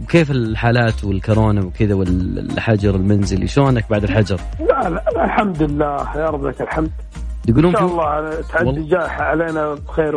كيف 0.08 0.30
الحالات 0.30 1.04
والكورونا 1.04 1.64
وكذا 1.64 1.94
والحجر 1.94 2.94
المنزلي؟ 2.94 3.46
شلونك 3.46 3.84
بعد 3.90 4.04
الحجر؟ 4.04 4.40
لا 4.60 4.88
لا 4.88 5.24
الحمد 5.24 5.62
لله 5.62 6.16
يا 6.16 6.26
رب 6.26 6.46
لك 6.46 6.60
الحمد. 6.60 6.90
يقولون 7.48 7.76
إن 7.76 7.80
شاء 7.80 7.90
الله 7.90 8.40
تعدي 8.40 8.82
جائحة 8.82 9.22
علينا 9.22 9.74
بخير 9.74 10.16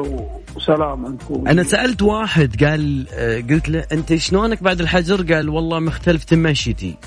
وسلام 0.56 1.06
نكون 1.06 1.47
أنا 1.47 1.63
سألت 1.63 2.01
واحد 2.01 2.63
قال 2.63 3.06
قلت 3.49 3.69
له 3.69 3.86
أنت 3.91 4.15
شلونك 4.15 4.63
بعد 4.63 4.79
الحجر؟ 4.82 5.34
قال 5.34 5.49
والله 5.49 5.79
مختلف 5.79 6.23
تمشيتي. 6.23 6.97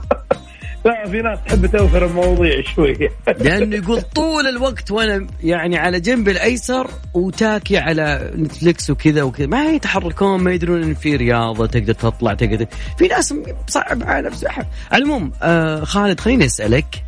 لا 0.87 1.09
في 1.11 1.23
ناس 1.23 1.39
تحب 1.47 1.67
توفر 1.67 2.07
المواضيع 2.07 2.63
شوية 2.63 3.11
لأنه 3.41 3.77
يقول 3.77 4.03
طول 4.03 4.47
الوقت 4.47 4.91
وأنا 4.91 5.27
يعني 5.43 5.79
على 5.79 6.01
جنب 6.01 6.29
الأيسر 6.29 6.91
وتاكي 7.15 7.79
على 7.79 8.31
نتفلكس 8.37 8.91
وكذا 8.91 9.23
وكذا. 9.23 9.47
ما 9.47 9.65
يتحركون 9.65 10.41
ما 10.41 10.53
يدرون 10.53 10.83
إن 10.83 10.95
في 10.95 11.17
رياضة 11.17 11.67
تقدر 11.67 11.93
تطلع 11.93 12.35
تقدر. 12.35 12.67
في 12.99 13.09
ناس 13.09 13.35
صعب 13.67 14.03
على 14.03 14.27
نفسه. 14.29 14.49
على 14.51 14.67
العموم 14.93 15.33
آه 15.43 15.85
خالد 15.85 16.21
خليني 16.21 16.45
أسألك. 16.45 17.05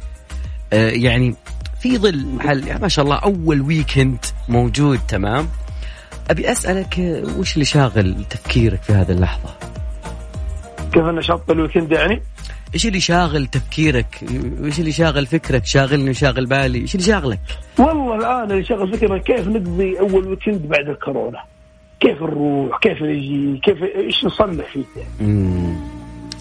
آه 0.72 0.90
يعني 0.90 1.34
في 1.80 1.98
ظل 1.98 2.26
محل 2.26 2.66
يعني 2.66 2.80
ما 2.80 2.88
شاء 2.88 3.04
الله 3.04 3.16
أول 3.16 3.60
weekend 3.60 4.24
موجود 4.48 4.98
تمام. 5.08 5.48
أبي 6.30 6.52
أسألك 6.52 7.00
آه، 7.00 7.38
وش 7.38 7.54
اللي 7.54 7.64
شاغل 7.64 8.24
تفكيرك 8.30 8.82
في 8.82 8.92
هذه 8.92 9.10
اللحظة؟ 9.10 9.54
كيف 10.92 11.04
نشاط 11.04 11.50
ال 11.50 11.55
weekend 11.56 11.92
يعني؟ 11.92 12.22
إيش 12.74 12.86
اللي 12.86 13.00
شاغل 13.00 13.46
تفكيرك؟ 13.46 14.24
إيش 14.64 14.80
اللي 14.80 14.92
شاغل 14.92 15.26
فكرك؟ 15.26 15.66
شاغلني 15.66 16.10
وشاغل 16.10 16.46
بالي، 16.46 16.78
إيش 16.78 16.94
اللي 16.94 17.06
شاغلك؟ 17.06 17.40
والله 17.78 18.14
الآن 18.14 18.50
اللي 18.50 18.64
شاغل 18.64 18.98
فكرة 18.98 19.18
كيف 19.18 19.48
نقضي 19.48 20.00
أول 20.00 20.28
weekend 20.28 20.68
بعد 20.68 20.88
الكورونا؟ 20.88 21.38
كيف 22.00 22.22
نروح؟ 22.22 22.78
كيف 22.78 23.02
نجي؟ 23.02 23.60
كيف 23.62 23.82
إيش 23.82 24.24
نصلح 24.24 24.66
فيه؟ 24.72 24.84
امم 25.20 25.76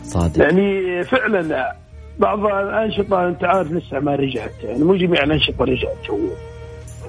صادق 0.03 0.41
يعني 0.43 1.03
فعلا 1.03 1.73
بعض 2.19 2.45
الأنشطة 2.45 3.27
أنت 3.27 3.43
عارف 3.43 3.71
لسه 3.71 3.99
ما 3.99 4.15
رجعت 4.15 4.63
يعني 4.63 4.83
مو 4.83 4.95
جميع 4.95 5.23
الأنشطة 5.23 5.63
رجعت 5.63 5.97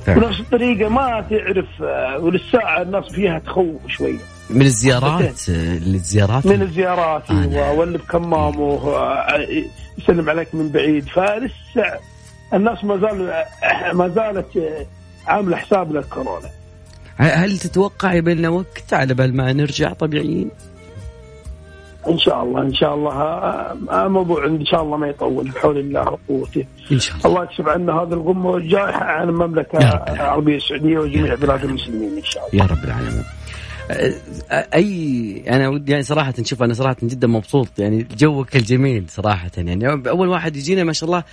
بنفس 0.06 0.40
الطريقة 0.40 0.88
ما 0.88 1.24
تعرف 1.30 1.82
آه، 1.82 2.18
وللساعه 2.18 2.82
الناس 2.82 3.04
فيها 3.04 3.38
تخوف 3.38 3.86
شوية 3.88 4.18
من 4.50 4.62
الزيارات 4.62 5.48
الزيارات؟ 5.48 6.46
من 6.46 6.62
الزيارات 6.62 7.30
آه 7.30 7.72
واللي 7.72 7.98
بكمامه 7.98 8.80
يسلم 9.98 10.30
عليك 10.30 10.54
من 10.54 10.68
بعيد. 10.68 11.04
فلسه 11.04 11.98
الناس 12.54 12.84
ما 12.84 12.96
زال 12.96 13.44
ما 13.92 14.08
زالت 14.08 14.46
عاملة 15.26 15.56
حساب 15.56 15.92
للكورونا. 15.92 16.48
هل 17.16 17.58
تتوقع 17.58 18.14
يبي 18.14 18.34
لنا 18.34 18.48
وقت 18.48 18.92
على 18.92 19.14
بال 19.14 19.36
ما 19.36 19.52
نرجع 19.52 19.92
طبيعيين؟ 19.92 20.50
إن 22.08 22.18
شاء 22.18 22.42
الله 22.42 22.62
إن 22.62 22.74
شاء 22.74 22.94
الله 22.94 23.12
الموضوع 24.06 24.46
إن 24.46 24.66
شاء 24.66 24.82
الله 24.82 24.96
ما 24.96 25.08
يطول 25.08 25.50
بحول 25.50 25.78
الله 25.78 26.00
وقوته. 26.00 26.64
إن 26.92 26.98
شاء 26.98 27.16
الله. 27.16 27.26
الله 27.26 27.44
يكشف 27.44 27.68
عنا 27.68 27.92
هذا 27.92 28.14
الغمه 28.14 28.56
الجائحه 28.56 29.04
عن 29.04 29.28
المملكة 29.28 29.78
العربية 30.12 30.56
السعودية 30.56 30.98
وجميع 30.98 31.34
بلاد 31.34 31.64
المسلمين 31.64 32.16
إن 32.16 32.24
شاء 32.24 32.48
الله. 32.48 32.64
يا 32.64 32.70
رب 32.70 32.84
العالمين. 32.84 33.24
أي 34.50 35.44
أنا 35.48 35.68
ودي 35.68 35.92
يعني 35.92 36.04
صراحة 36.04 36.34
شوف 36.42 36.62
أنا 36.62 36.74
صراحة 36.74 36.96
جدا 37.02 37.26
مبسوط 37.26 37.68
يعني 37.78 38.06
جوك 38.18 38.56
الجميل 38.56 39.04
صراحة 39.08 39.50
يعني 39.56 39.88
أول 39.88 40.28
واحد 40.28 40.56
يجينا 40.56 40.84
ما 40.84 40.92
شاء 40.92 41.06
الله 41.08 41.24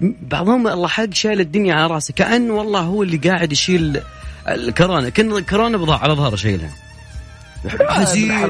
بعضهم 0.00 0.68
الله 0.68 0.88
حق 0.88 1.12
شايل 1.12 1.40
الدنيا 1.40 1.74
على 1.74 1.86
راسه 1.86 2.14
كانه 2.14 2.54
والله 2.54 2.80
هو 2.80 3.02
اللي 3.02 3.16
قاعد 3.16 3.52
يشيل 3.52 4.00
الكورونا 4.48 5.08
كأن 5.08 5.32
الكورونا 5.32 5.78
بضاع 5.78 5.98
على 5.98 6.14
ظهره 6.14 6.36
شايلها 6.36 6.70
حزين 7.88 8.48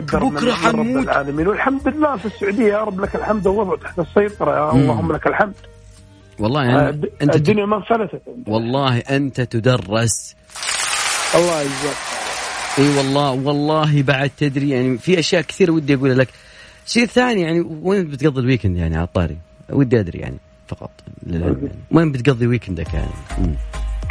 بكرة 0.00 0.52
حنموت 0.52 1.04
العالمين. 1.04 1.48
والحمد 1.48 1.88
لله 1.88 2.16
في 2.16 2.24
السعودية 2.24 2.72
يا 2.72 2.78
رب 2.78 3.00
لك 3.00 3.16
الحمد 3.16 3.46
الوضع 3.46 3.76
تحت 3.76 3.98
السيطرة. 3.98 4.56
يا 4.56 4.72
اللهم 4.72 5.12
لك 5.12 5.26
الحمد. 5.26 5.54
والله 6.38 6.64
يعني 6.64 7.00
أنت 7.22 7.36
الدنيا 7.36 7.66
ما 7.66 7.76
انفلتت. 7.76 8.22
والله 8.46 8.98
أنت 8.98 9.40
تدرس. 9.40 10.36
الله 11.34 11.60
يجزاك. 11.60 12.13
إي 12.78 12.96
والله 12.96 13.30
والله 13.32 14.02
بعد 14.02 14.30
تدري 14.38 14.70
يعني 14.70 14.98
في 14.98 15.18
أشياء 15.18 15.42
كثير 15.42 15.70
ودي 15.70 15.94
أقولها. 15.94 16.14
لك 16.14 16.28
شيء 16.86 17.06
ثاني 17.06 17.40
يعني 17.40 17.60
وين 17.60 18.10
بتقضي 18.10 18.40
ال 18.40 18.44
weekend 18.44 18.76
يعني 18.76 18.96
على 18.96 19.04
الطاري؟ 19.04 19.36
ودي 19.70 20.00
أدري 20.00 20.18
يعني 20.18 20.36
فقط. 20.68 20.90
يعني. 21.26 21.56
وين 21.90 22.12
بتقضي 22.12 22.46
ويكندك 22.46 22.94
يعني؟ 22.94 23.10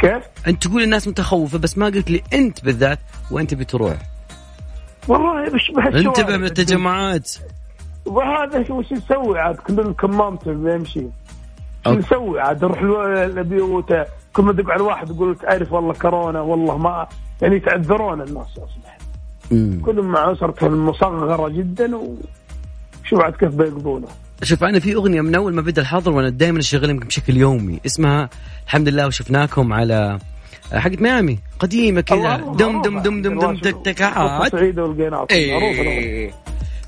كيف؟ 0.00 0.22
أنت 0.46 0.66
تقول 0.66 0.82
الناس 0.82 1.08
متخوفة 1.08 1.58
بس 1.58 1.78
ما 1.78 1.86
قلت 1.86 2.10
لي 2.10 2.22
أنت 2.32 2.64
بالذات 2.64 2.98
وين 3.30 3.46
تبي 3.46 3.64
تروح؟ 3.64 3.96
والله 5.08 5.50
بشبه 5.50 5.98
انتبه 5.98 6.36
من 6.36 6.44
التجمعات 6.44 7.30
وهذا 8.06 8.72
وش 8.72 8.92
نسوي 8.92 9.38
عاد؟ 9.38 9.56
كلنا 9.56 9.92
كمامته 9.92 10.52
بيمشي 10.52 11.06
شو 11.84 11.92
نسوي 11.92 12.40
عاد؟ 12.40 12.64
نروح 12.64 12.80
البيوت. 13.18 13.92
كل 14.32 14.42
ما 14.42 14.52
دق 14.52 14.70
على 14.70 14.80
الواحد 14.80 15.10
يقول 15.10 15.36
تعرف 15.36 15.72
والله 15.72 15.92
كورونا 15.94 16.40
والله 16.40 16.78
ما 16.78 17.08
يعني 17.42 17.56
يتعذرون 17.56 18.20
الناس 18.22 18.46
اصبح 18.58 18.98
كلهم 19.84 20.12
مع 20.12 20.32
اسرتهم 20.32 20.72
المصغرة 20.72 21.48
جدا 21.48 21.96
وشوف 21.96 23.20
عاد 23.20 23.32
كيف 23.32 23.54
بيقضونه؟ 23.54 24.08
شوف 24.42 24.64
أنا 24.64 24.80
في 24.80 24.94
أغنية 24.94 25.20
من 25.20 25.34
أول 25.34 25.54
ما 25.54 25.62
بدأ 25.62 25.82
الحظر 25.82 26.12
وأنا 26.12 26.28
دائما 26.28 26.58
اشغلها 26.58 26.94
بشكل 26.94 27.36
يومي 27.36 27.80
اسمها 27.86 28.28
الحمد 28.64 28.88
لله 28.88 29.06
وشفناكم 29.06 29.72
على 29.72 30.18
حقت 30.72 31.02
ميامي 31.02 31.38
قديمة 31.58 32.00
كذا. 32.00 32.36
دم 32.36 32.82
دم 32.82 33.02
دم 33.02 33.22
دم 33.22 33.38
دم 33.38 33.56
تك 33.56 33.76
تكعات 33.84 34.52
سعيده 34.52 34.82
والقيناط. 34.82 35.32
إيه. 35.32 36.30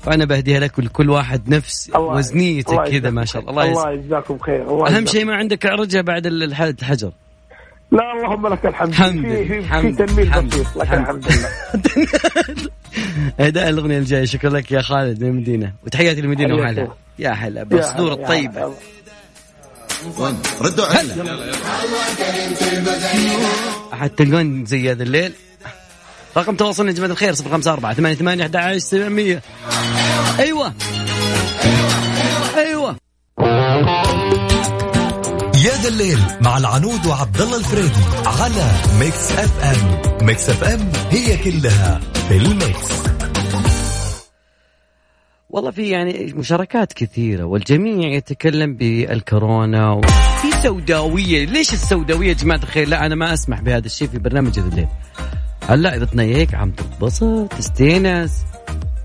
فأنا 0.01 0.25
بهديها 0.25 0.59
لك 0.59 0.79
ولكل 0.79 1.09
واحد 1.09 1.49
نفس 1.49 1.91
وزنيتك 1.95 2.83
كذا 2.83 3.09
ما 3.09 3.25
شاء 3.25 3.49
الله. 3.49 3.65
الله 3.65 3.91
يجزاكم 3.91 4.37
خير 4.37 4.61
الله 4.69 4.97
أهم 4.97 5.05
شيء 5.05 5.25
ما 5.25 5.35
عندك 5.35 5.65
عرجه 5.65 6.01
بعد 6.01 6.25
الحجر. 6.25 7.11
لا 7.91 8.13
اللهم 8.13 8.47
لك 8.47 8.65
الحمد. 8.65 8.93
حمد 8.93 9.25
في, 9.25 9.61
في 9.61 9.91
تنميل 9.91 10.29
بسيط 10.29 10.77
لك 10.77 10.93
الحمد 10.93 11.25
لله. 11.27 11.49
اهداء 13.45 13.69
الأغنية 13.69 13.97
الجاية. 13.97 14.25
شكرا 14.25 14.49
لك 14.49 14.71
يا 14.71 14.81
خالد 14.81 15.23
من 15.23 15.29
المدينة 15.29 15.73
وتحياتي 15.85 16.21
للمدينه 16.21 16.55
وحالها. 16.55 16.95
يا 17.19 17.29
هلا 17.29 17.63
بالصدور 17.63 18.11
الطيبه 18.11 18.73
ردوا 20.61 20.85
علي 20.85 21.41
أحد 23.93 24.09
تلقون 24.09 24.65
زي 24.65 24.91
هذا 24.91 25.03
الليل؟ 25.03 25.33
رقم 26.37 26.55
تواصلنا 26.55 26.91
يا 26.91 26.95
جماعة 26.95 27.11
الخير 27.11 27.33
صفر 27.33 27.49
خمسة 27.49 27.73
أربعة 27.73 27.93
ثمانية 27.93 28.15
ثمانية 28.15 28.43
أحد 28.43 28.55
عشر 28.55 28.77
سبعمية. 28.77 29.41
أيوة. 30.39 30.73
أيوة. 32.57 32.95
يا 35.67 35.81
ذا 35.81 35.89
الليل 35.89 36.19
مع 36.41 36.57
العنود 36.57 37.05
وعبد 37.05 37.41
الله 37.41 37.57
الفريدي 37.57 38.03
على 38.25 38.71
Mix 38.99 39.31
FM. 39.31 40.25
Mix 40.25 40.49
FM 40.49 40.91
هي 41.09 41.37
كلها 41.37 41.99
في 42.29 42.37
ال 42.37 42.50
mix. 42.50 43.03
والله 45.49 45.71
في 45.71 45.89
يعني 45.89 46.33
مشاركات 46.35 46.93
كثيرة 46.93 47.43
والجميع 47.43 48.09
يتكلم 48.09 48.75
بالكورونا 48.75 49.91
وفي 49.91 50.51
سوداوية. 50.63 51.45
ليش 51.45 51.73
السوداوية 51.73 52.27
يا 52.27 52.33
جماعة 52.33 52.57
الخير؟ 52.57 52.87
لا 52.87 53.05
أنا 53.05 53.15
ما 53.15 53.33
أسمح 53.33 53.61
بهذا 53.61 53.85
الشيء 53.85 54.07
في 54.07 54.19
برنامج 54.19 54.59
الليل 54.59 54.87
هلا 55.69 55.95
إذا 55.95 56.05
تنيك 56.05 56.55
عم 56.55 56.71
تتبسط 56.71 57.53
تستانس. 57.57 58.43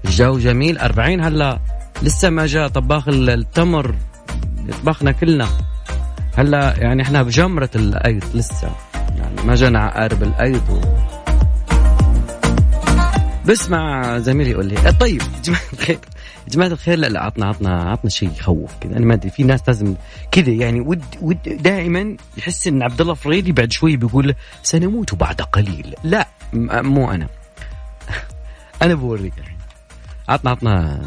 الجو 0.04 0.38
جميل 0.38 0.78
أربعين 0.78 1.24
هلا. 1.24 1.60
لسه 2.02 2.30
ما 2.30 2.46
جاء 2.46 2.68
طباخ 2.68 3.08
التمر. 3.08 3.94
يطبخنا 4.68 5.12
كلنا. 5.12 5.48
هلا 6.36 6.74
يعني 6.78 7.02
إحنا 7.02 7.22
بجمرة 7.22 7.70
الأيض 7.76 8.24
لسه. 8.34 8.72
يعني 8.94 9.42
ما 9.42 9.54
جانا 9.54 9.78
عقارب 9.78 10.22
الأيض 10.22 10.70
و... 10.70 10.80
بسمع 13.46 14.18
زميلي 14.18 14.50
يقول 14.50 14.66
لي 14.66 14.92
طيب 14.92 15.22
جماعة 15.44 15.62
الخير 15.72 15.98
جماعة 16.48 16.68
الخير 16.68 16.98
لا 16.98 17.06
لا 17.06 17.22
عطنا 17.22 17.46
عطنا 17.46 17.82
عطنا 17.82 18.10
شيء 18.10 18.30
يخوف 18.38 18.70
كذا 18.80 18.96
أنا 18.96 19.06
ما 19.06 19.14
أدري 19.14 19.30
في 19.30 19.44
ناس 19.44 19.60
لازم 19.66 19.94
كذا 20.30 20.50
يعني 20.50 20.80
ود 20.80 21.04
ود 21.20 21.42
دائما 21.42 22.16
يحس 22.36 22.66
إن 22.66 22.82
عبد 22.82 23.00
الله 23.00 23.14
فريدي 23.14 23.52
بعد 23.52 23.72
شوي 23.72 23.96
بيقول 23.96 24.34
سنموت 24.62 25.14
بعد 25.14 25.40
قليل. 25.40 25.94
لا 26.04 26.28
مو 26.52 27.10
أنا. 27.10 27.28
أنا 28.82 28.94
بوريك 28.94 29.38
الحين. 29.38 29.58
عطنا 30.28 30.50
عطنا 30.50 31.02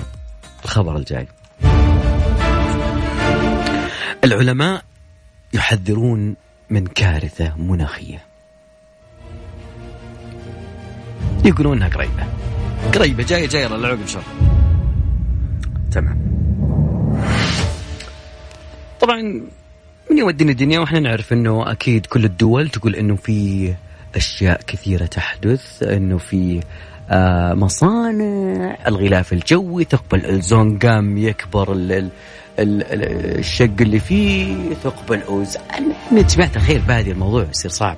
الخبر 0.65 0.97
الجاي. 0.97 1.27
العلماء 4.23 4.83
يحذرون 5.56 6.36
من 6.70 6.88
كارثة 6.88 7.58
مناخية. 7.58 8.22
يقولون 11.46 11.78
إنها 11.78 11.89
قريبة. 11.89 12.28
قريبة. 12.94 13.24
جاية 13.24 13.48
جاية 13.48 13.68
للعقب 13.68 14.08
شر 14.08 14.24
تمام. 15.91 16.18
طبعا 19.02 19.22
من 20.12 20.18
يودينا 20.18 20.52
الدنيا 20.52 20.80
وإحنا 20.80 21.00
نعرف 21.00 21.34
إنه 21.34 21.72
أكيد 21.72 22.06
كل 22.06 22.26
الدول 22.26 22.70
تقول 22.70 22.96
إنه 22.96 23.15
في 23.15 23.74
أشياء 24.15 24.62
كثيرة 24.68 25.06
تحدث 25.06 25.84
إنه 25.84 26.18
في 26.18 26.62
آه 27.10 27.54
مصانع 27.54 28.78
الغلاف 28.88 29.34
الجوي 29.34 29.84
ثقب 29.84 30.15
الاوزون 30.15 30.80
قام 30.80 31.18
يكبر 31.18 31.74
الشق 32.60 33.76
اللي 33.82 34.00
فيه 34.00 34.56
ثقب 34.84 35.13
الاوزون 35.13 35.63
إحنا 36.08 36.22
جماعة 36.22 36.52
الخير 36.56 36.82
بهذه 36.88 37.12
الموضوع 37.12 37.46
يصير 37.52 37.72
صعب. 37.72 37.98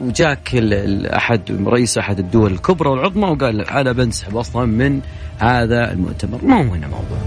وجاك 0.00 0.54
احد 1.06 1.40
رئيس 1.66 1.98
أحد 1.98 2.18
الدول 2.18 2.52
الكبرى 2.52 2.90
والعظمى 2.90 3.28
وقال 3.28 3.70
أنا 3.70 3.92
بنسحب 3.92 4.36
أصلا 4.36 4.66
من 4.66 5.00
هذا 5.38 5.92
المؤتمر. 5.92 6.44
ما 6.44 6.56
هو 6.56 6.74
هنا 6.74 6.86
موضوع. 6.86 7.18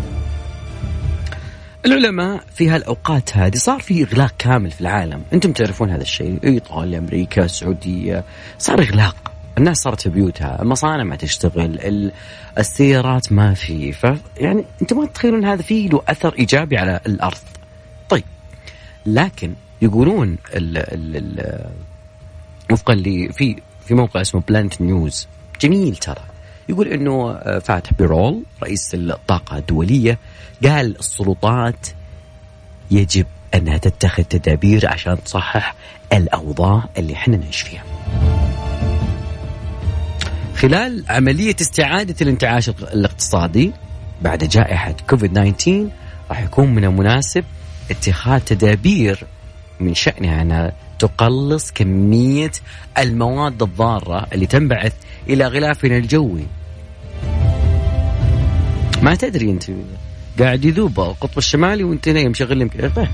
العلماء 1.86 2.44
في 2.56 2.70
هالأوقات 2.70 3.38
هذه 3.38 3.56
صار 3.56 3.80
في 3.80 4.04
إغلاق 4.04 4.34
كامل 4.38 4.72
في 4.72 4.82
العالم، 4.82 5.22
أنتم 5.34 5.52
تعرفون 5.52 5.90
هذا 5.90 6.02
الشيء، 6.02 6.40
إيطاليا، 6.44 7.00
أمريكا، 7.00 7.46
السعودية، 7.46 8.24
صار 8.58 8.80
إغلاق، 8.80 9.32
الناس 9.60 9.78
صارت 9.78 10.02
في 10.02 10.10
بيوتها، 10.10 10.62
المصانع 10.62 11.04
ما 11.04 11.16
تشتغل، 11.16 12.12
السيارات 12.58 13.32
ما 13.32 13.54
في، 13.54 13.92
ف 13.92 14.08
يعني 14.38 14.66
أنتم 14.82 14.98
ما 14.98 15.06
تتخيلون 15.06 15.46
هذا 15.46 15.62
فيه 15.62 15.90
له 15.90 16.02
أثر 16.08 16.34
إيجابي 16.40 16.78
على 16.78 17.00
الأرض. 17.08 17.38
طيب 18.10 18.24
لكن 19.06 19.54
يقولون 19.82 20.38
ال 20.54 20.78
ال 20.78 21.18
ال 21.18 21.66
وفقا 22.72 22.96
لي 22.96 23.30
في 23.34 23.56
في 23.86 23.94
موقع 23.94 24.22
اسمه 24.22 24.42
بلانت 24.48 24.82
نيوز 24.82 25.28
جميل 25.62 25.96
ترى 25.96 26.24
يقول 26.70 26.88
إنه 26.88 27.32
آه، 27.32 27.60
فاتح 27.60 27.94
بيرول 27.94 28.44
رئيس 28.64 28.96
الطاقة 28.96 29.58
الدولية 29.58 30.18
قال 30.64 31.00
السلطات 31.00 31.88
يجب 32.92 33.26
أنها 33.56 33.78
تتخذ 33.78 34.24
تدابير 34.24 34.88
عشان 34.88 35.24
تصحح 35.24 35.76
الأوضاع 36.14 36.84
اللي 36.98 37.14
إحنا 37.14 37.38
نعيش 37.38 37.62
فيها. 37.62 37.84
خلال 40.60 41.04
عملية 41.10 41.56
استعادة 41.62 42.16
الانتعاش 42.22 42.70
الاقتصادي 42.70 43.72
بعد 44.22 44.44
جائحة 44.44 44.96
كوفيد 45.10 45.54
19 45.54 45.88
راح 46.30 46.42
يكون 46.42 46.76
من 46.76 46.86
المناسب 46.86 47.44
اتخاذ 47.92 48.40
تدابير 48.40 49.24
من 49.80 49.94
شأنها 49.94 50.42
أنها 50.42 50.72
تقلص 51.00 51.72
كمية 51.72 52.52
المواد 52.98 53.64
الضارة 53.64 54.28
اللي 54.34 54.46
تنبعث 54.46 54.94
إلى 55.30 55.48
غلافنا 55.48 55.98
الجوي 55.98 56.46
ما 59.02 59.16
تدري 59.16 59.52
أنت 59.52 59.64
قاعد 60.40 60.66
يذوب 60.66 61.00
القطب 61.00 61.38
الشمالي 61.38 61.84
وأنت 61.84 62.10
نايم 62.10 62.32
مشغل 62.32 62.60
لك 62.60 62.96
طيب. 62.96 63.08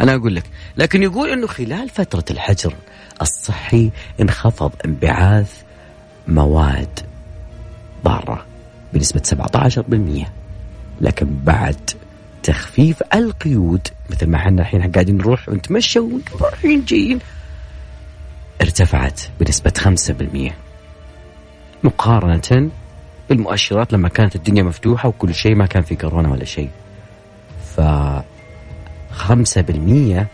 أنا 0.00 0.14
أقول 0.14 0.34
لك 0.34 0.44
لكن 0.76 1.02
يقول 1.02 1.30
إنه 1.30 1.46
خلال 1.46 1.88
فترة 1.88 2.24
الحجر 2.30 2.74
الصحي 3.22 3.90
انخفض 4.20 4.72
انبعاث 4.84 5.67
مواد 6.28 7.00
ضارة 8.04 8.46
بنسبة 8.92 9.22
17% 10.24 10.26
لكن 11.00 11.26
بعد 11.44 11.90
تخفيف 12.42 13.02
القيود 13.14 13.88
مثل 14.10 14.26
ما 14.26 14.36
إحنا 14.36 14.62
الحين 14.62 14.92
قاعدين 14.92 15.16
نروح 15.16 15.48
ونتمشى 15.48 15.98
ورايحين 15.98 16.84
جايين 16.84 17.18
ارتفعت 18.62 19.20
بنسبة 19.40 19.72
5% 20.48 20.52
مقارنة 21.84 22.70
بالمؤشرات 23.28 23.92
لما 23.92 24.08
كانت 24.08 24.36
الدنيا 24.36 24.62
مفتوحة 24.62 25.08
وكل 25.08 25.34
شيء 25.34 25.54
ما 25.54 25.66
كان 25.66 25.82
في 25.82 25.96
كورونا 25.96 26.30
ولا 26.30 26.44
شيء. 26.44 26.70
ف 27.76 27.80
5% 29.10 30.26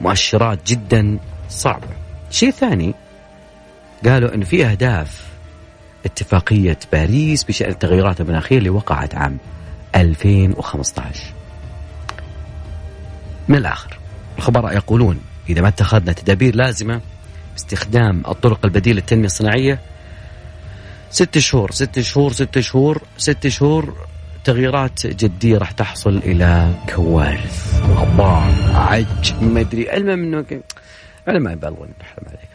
مؤشرات 0.00 0.58
جدا 0.66 1.18
صعبة. 1.48 1.86
شيء 2.30 2.50
ثاني 2.50 2.94
قالوا 4.04 4.34
أن 4.34 4.44
في 4.44 4.66
أهداف 4.66 5.31
اتفاقية 6.04 6.78
باريس 6.92 7.44
بشأن 7.44 7.70
التغيرات 7.70 8.20
المناخية 8.20 8.58
اللي 8.58 8.70
وقعت 8.70 9.14
عام 9.14 9.38
2015 9.94 11.32
من 13.48 13.56
الآخر 13.56 13.98
الخبراء 14.38 14.74
يقولون 14.74 15.20
إذا 15.48 15.60
ما 15.60 15.68
اتخذنا 15.68 16.12
تدابير 16.12 16.54
لازمة 16.54 17.00
باستخدام 17.52 18.22
الطرق 18.28 18.64
البديلة 18.64 18.96
للتنمية 18.96 19.26
الصناعية 19.26 19.78
ست 21.10 21.38
شهور 21.38 21.70
ست 21.70 22.00
شهور 22.00 22.32
ست 22.32 22.60
شهور 22.60 23.02
ست 23.18 23.48
شهور 23.48 23.94
تغييرات 24.44 25.06
جدية 25.06 25.58
راح 25.58 25.70
تحصل 25.70 26.16
إلى 26.16 26.74
كوارث 26.94 27.80
غبار 27.82 28.54
عج 28.74 29.34
ما 29.40 29.60
أدري 29.60 29.96
المهم 29.96 30.22
أنه 30.24 30.62
أنا 31.28 31.38
ما 31.38 31.54
نحرم 31.54 32.26
عليك. 32.26 32.52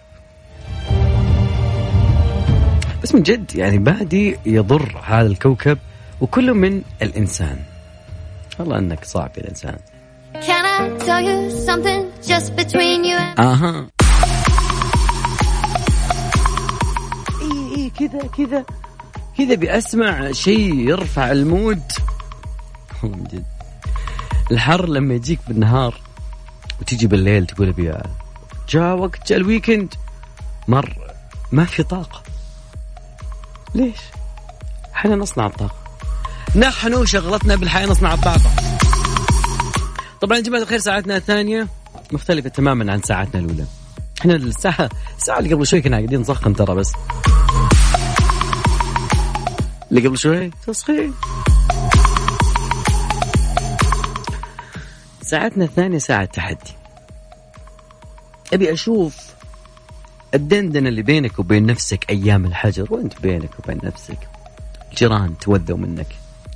بس 3.03 3.15
من 3.15 3.23
جد 3.23 3.55
يعني 3.55 3.77
بادي 3.77 4.37
يضر 4.45 5.01
هذا 5.05 5.27
الكوكب 5.27 5.77
وكله 6.21 6.53
من 6.53 6.81
الإنسان. 7.01 7.59
والله 8.59 8.77
أنك 8.77 9.05
صعب 9.05 9.31
يا 9.37 9.41
الإنسان 9.41 9.77
Can 10.33 10.65
I 10.65 11.05
tell 11.05 11.21
you 11.29 11.37
something 11.67 12.01
just 12.31 12.55
between 12.55 13.03
you 13.05 13.17
and 13.17 13.39
أها 13.39 13.87
إي 17.41 17.75
إي 17.75 17.89
كذا 17.89 18.27
كذا. 18.37 18.65
كذا 19.37 19.55
بأسمع 19.55 20.31
شيء 20.31 20.73
يرفع 20.73 21.31
ال 21.31 21.39
mood. 21.39 21.81
والله 23.03 23.17
من 23.17 23.23
جد. 23.23 23.45
الحر 24.51 24.89
لما 24.89 25.13
يجيك 25.13 25.39
بالنهار 25.47 26.01
وتيجي 26.81 27.07
بالليل 27.07 27.45
تقول 27.45 27.67
ابي 27.69 27.93
جاء 28.69 28.95
وقت 28.97 29.27
جاء 29.29 29.37
ال 29.37 29.44
weekend 29.44 29.93
مر 30.67 30.97
ما 31.51 31.65
في 31.65 31.83
طاقة. 31.83 32.26
ليش؟ 33.75 33.97
إحنا 34.95 35.15
نصنع 35.15 35.45
الطاقة. 35.45 35.75
نحن 36.55 37.05
شغلتنا 37.05 37.55
بالحياة 37.55 37.85
نصنع 37.85 38.13
الطاقة. 38.13 38.51
طبعا 40.21 40.37
يا 40.37 40.43
جماعة 40.43 40.61
الخير 40.61 40.79
ساعتنا 40.79 41.17
الثانية 41.17 41.67
مختلفة 42.11 42.49
تماما 42.49 42.91
عن 42.93 43.01
ساعتنا 43.01 43.41
الأولى. 43.41 43.65
إحنا 44.21 44.35
الساعة 44.35 44.89
الساعة 45.17 45.39
اللي 45.39 45.53
قبل 45.53 45.67
شوي 45.67 45.81
كنا 45.81 45.97
قاعدين 45.97 46.21
نسخن 46.21 46.55
ترى 46.55 46.75
بس. 46.75 46.91
اللي 49.91 50.07
قبل 50.07 50.17
شوي؟ 50.17 50.51
تسخين 50.67 51.13
ساعتنا 55.21 55.65
الثانية 55.65 55.97
ساعة 55.97 56.25
تحدي. 56.25 56.71
أبي 58.53 58.73
أشوف 58.73 59.15
الدندنة 60.33 60.89
اللي 60.89 61.01
بينك 61.01 61.39
وبين 61.39 61.65
نفسك 61.65 62.09
أيام 62.09 62.45
الحجر 62.45 62.87
وأنت 62.89 63.21
بينك 63.21 63.49
وبين 63.59 63.79
نفسك. 63.83 64.17
الجيران 64.91 65.37
تودوا 65.37 65.77
منك. 65.77 66.07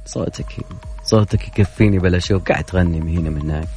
صوتك 0.05 0.55
صوتك 1.03 1.47
يكفيني 1.47 1.99
بلا 1.99 2.19
شوف 2.19 2.43
قاعد 2.43 2.63
تغني 2.63 2.99
من 2.99 3.17
هنا 3.17 3.29
من 3.29 3.41
هناك. 3.41 3.67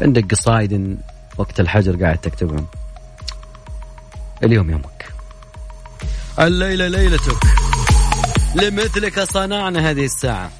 عندك 0.00 0.34
قصايد 0.34 0.98
وقت 1.38 1.60
الحجر 1.60 2.04
قاعد 2.04 2.18
تكتبهم. 2.18 2.66
اليوم 4.44 4.70
يومك. 4.70 5.12
الليلة 6.38 6.88
ليلتك. 6.88 7.38
لمثلك 8.54 9.20
صنعنا 9.20 9.90
هذه 9.90 10.04
الساعة. 10.04 10.50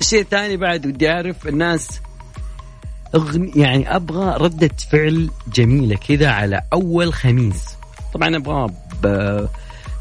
الشيء 0.00 0.20
الثاني 0.20 0.56
بعد 0.56 0.86
ودي 0.86 1.10
أعرف 1.10 1.48
الناس 1.48 2.00
أغني 3.14 3.52
يعني 3.56 3.96
أبغى 3.96 4.36
ردة 4.36 4.70
فعل 4.90 5.30
جميلة 5.52 5.96
كذا 5.96 6.30
على 6.30 6.62
أول 6.72 7.12
خميس. 7.12 7.81
طبعا 8.12 8.36
أبغى 8.36 8.72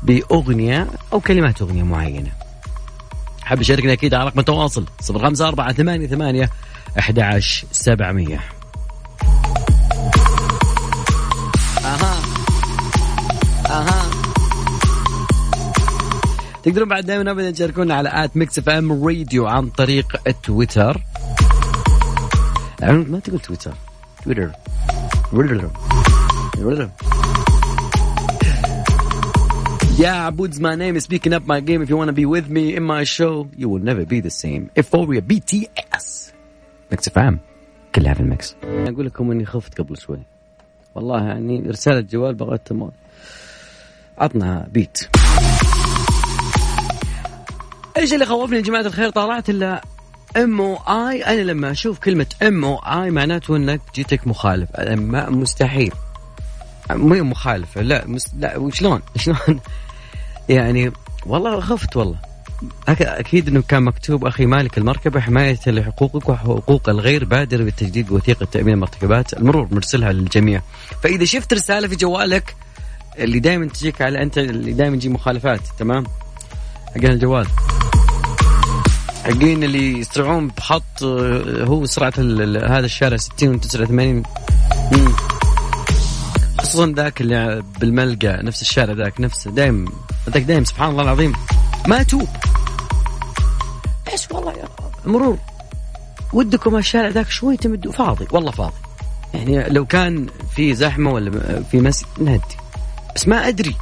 بأغنية 0.04 0.88
أو 1.14 1.20
كلمات 1.20 1.62
أغنية 1.62 1.84
معينة. 1.84 2.32
حاب 3.44 3.62
يشاركنا 3.62 3.94
أكيد 3.94 4.14
على 4.14 4.26
رقم 4.26 4.40
التواصل 4.40 4.86
054 5.10 5.74
ثمانية 5.74 6.08
ثمانية 6.08 6.50
11 7.00 7.68
700 7.72 8.40
أها. 11.86 12.22
أها. 13.70 14.02
تقدرون 16.64 16.88
بعد 16.90 17.06
دائما 17.06 17.32
ابدا 17.32 17.52
تشاركونا 17.52 17.96
على 17.96 18.24
at 18.24 18.38
Mix 18.38 18.60
FM 18.60 19.08
Radio 19.08 19.48
عن 19.48 19.70
طريق 19.70 20.22
التويتر 20.28 21.02
ما 22.82 23.20
تقول 23.20 23.40
تويتر 23.40 23.74
تويتر. 26.56 26.90
Yeah, 30.02 30.32
Abud's 30.32 30.60
my 30.60 30.74
name 30.74 30.96
is 30.96 31.04
speaking 31.04 31.32
up 31.32 31.46
my 31.46 31.60
game. 31.60 31.84
If 31.84 31.90
you 31.92 31.96
want 31.96 32.08
to 32.08 32.14
be 32.14 32.26
with 32.26 32.50
me 32.50 32.76
in 32.76 32.82
my 32.82 33.04
show, 33.04 33.48
you 33.56 33.70
will 33.70 33.84
never 33.90 34.04
be 34.04 34.20
the 34.20 34.32
same. 34.32 34.72
Euphoria 34.76 35.22
BTS. 35.22 36.32
Mix 36.92 37.10
FM 37.10 37.40
كلها 37.96 38.14
في 38.14 38.20
ال 38.20 38.27
mix. 38.27 38.56
أقول 38.64 39.06
لكم 39.06 39.32
إني 39.32 39.46
خفت 39.46 39.82
قبل 39.82 39.98
شوي. 39.98 40.20
والله 40.96 41.24
يعني 41.28 41.60
رسالة 41.68 42.02
جوال 42.02 42.36
بغيت 42.36 42.62
تمام. 42.66 42.92
عطنا 44.18 44.68
بيت. 44.72 45.10
إيش 47.98 48.14
اللي 48.14 48.26
خوفني 48.26 48.58
يا 48.58 48.62
جماعة 48.62 48.82
الخير 48.82 49.10
طلعت 49.10 49.50
ال 49.50 49.82
MOI 50.38 51.26
أنا 51.26 51.42
لما 51.42 51.72
أشوف 51.72 52.00
كلمة 52.00 52.28
MOI 52.44 53.12
معناته 53.12 53.56
إنك 53.56 53.82
جيتك 53.96 54.28
مخالف 54.28 54.70
مستحيل 55.30 55.92
مو 56.92 57.24
مخالفة 57.24 57.82
لا 57.82 58.08
مس... 58.08 58.28
لا 58.40 58.58
وشلون 58.58 59.02
شلون 59.16 59.60
يعني 60.52 60.92
والله 61.26 61.60
خفت 61.60 61.98
والله. 61.98 62.18
أكيد 62.88 63.48
إنه 63.48 63.62
كان 63.62 63.84
مكتوب 63.84 64.26
أخي 64.26 64.46
مالك 64.46 64.78
المركبة 64.78 65.20
حماية 65.20 65.60
لحقوقك 65.68 66.30
وحقوق 66.30 66.90
الغير 66.90 67.26
بادر 67.26 67.64
بتجديد 67.64 68.12
وثيقه 68.12 68.46
تأمين 68.46 68.74
المرتكبات 68.74 69.34
المرور 69.34 69.68
مرسلها 69.72 70.12
للجميع. 70.12 70.62
فإذا 71.04 71.26
شفت 71.26 71.54
رسالة 71.54 71.88
في 71.88 71.96
جوالك 71.96 72.56
اللي 73.20 73.40
دائما 73.40 73.66
تجيك 73.66 74.02
على 74.02 74.22
أنت 74.22 74.38
اللي 74.38 74.74
دائما 74.74 74.96
تجي 74.96 75.10
مخالفات 75.10 75.62
تمام؟ 75.80 76.04
حق 76.88 77.04
الجوال. 77.04 77.48
حقين 79.24 79.64
اللي 79.64 80.00
يسرعون 80.00 80.48
بخط 80.48 81.04
آه، 81.04 81.64
هو 81.64 81.86
سرعة 81.86 82.14
هذا 82.78 82.86
الشارع 82.86 83.18
60 83.18 83.56
و 83.56 83.58
89 83.58 84.24
خصوصا 86.62 86.94
ذاك 86.96 87.22
اللي 87.22 87.64
بالملقى 87.80 88.44
نفس 88.44 88.62
الشارع 88.62 88.94
ذاك 88.94 89.22
نفسه 89.22 89.52
دايم 89.52 89.90
ذاك 90.30 90.44
دايم 90.44 90.66
سبحان 90.66 90.90
الله 90.90 91.04
العظيم. 91.04 91.34
ما 91.88 92.04
توب 92.04 92.28
إيش 94.12 94.32
والله 94.32 94.54
يا 94.54 94.68
مرور. 95.06 95.38
ودكم 96.34 96.76
الشارع 96.78 97.08
ذاك 97.08 97.30
شوي 97.30 97.58
تمدوا 97.58 97.92
فاضي. 97.92 98.28
والله 98.32 98.52
فاضي. 98.52 98.74
يعني 99.34 99.70
لو 99.70 99.86
كان 99.86 100.28
في 100.56 100.76
زحمة 100.76 101.12
ولا 101.12 101.64
في 101.72 101.80
مسجد 101.80 102.08
نهدي. 102.18 102.58
بس 103.16 103.28
ما 103.28 103.48
أدري. 103.48 103.76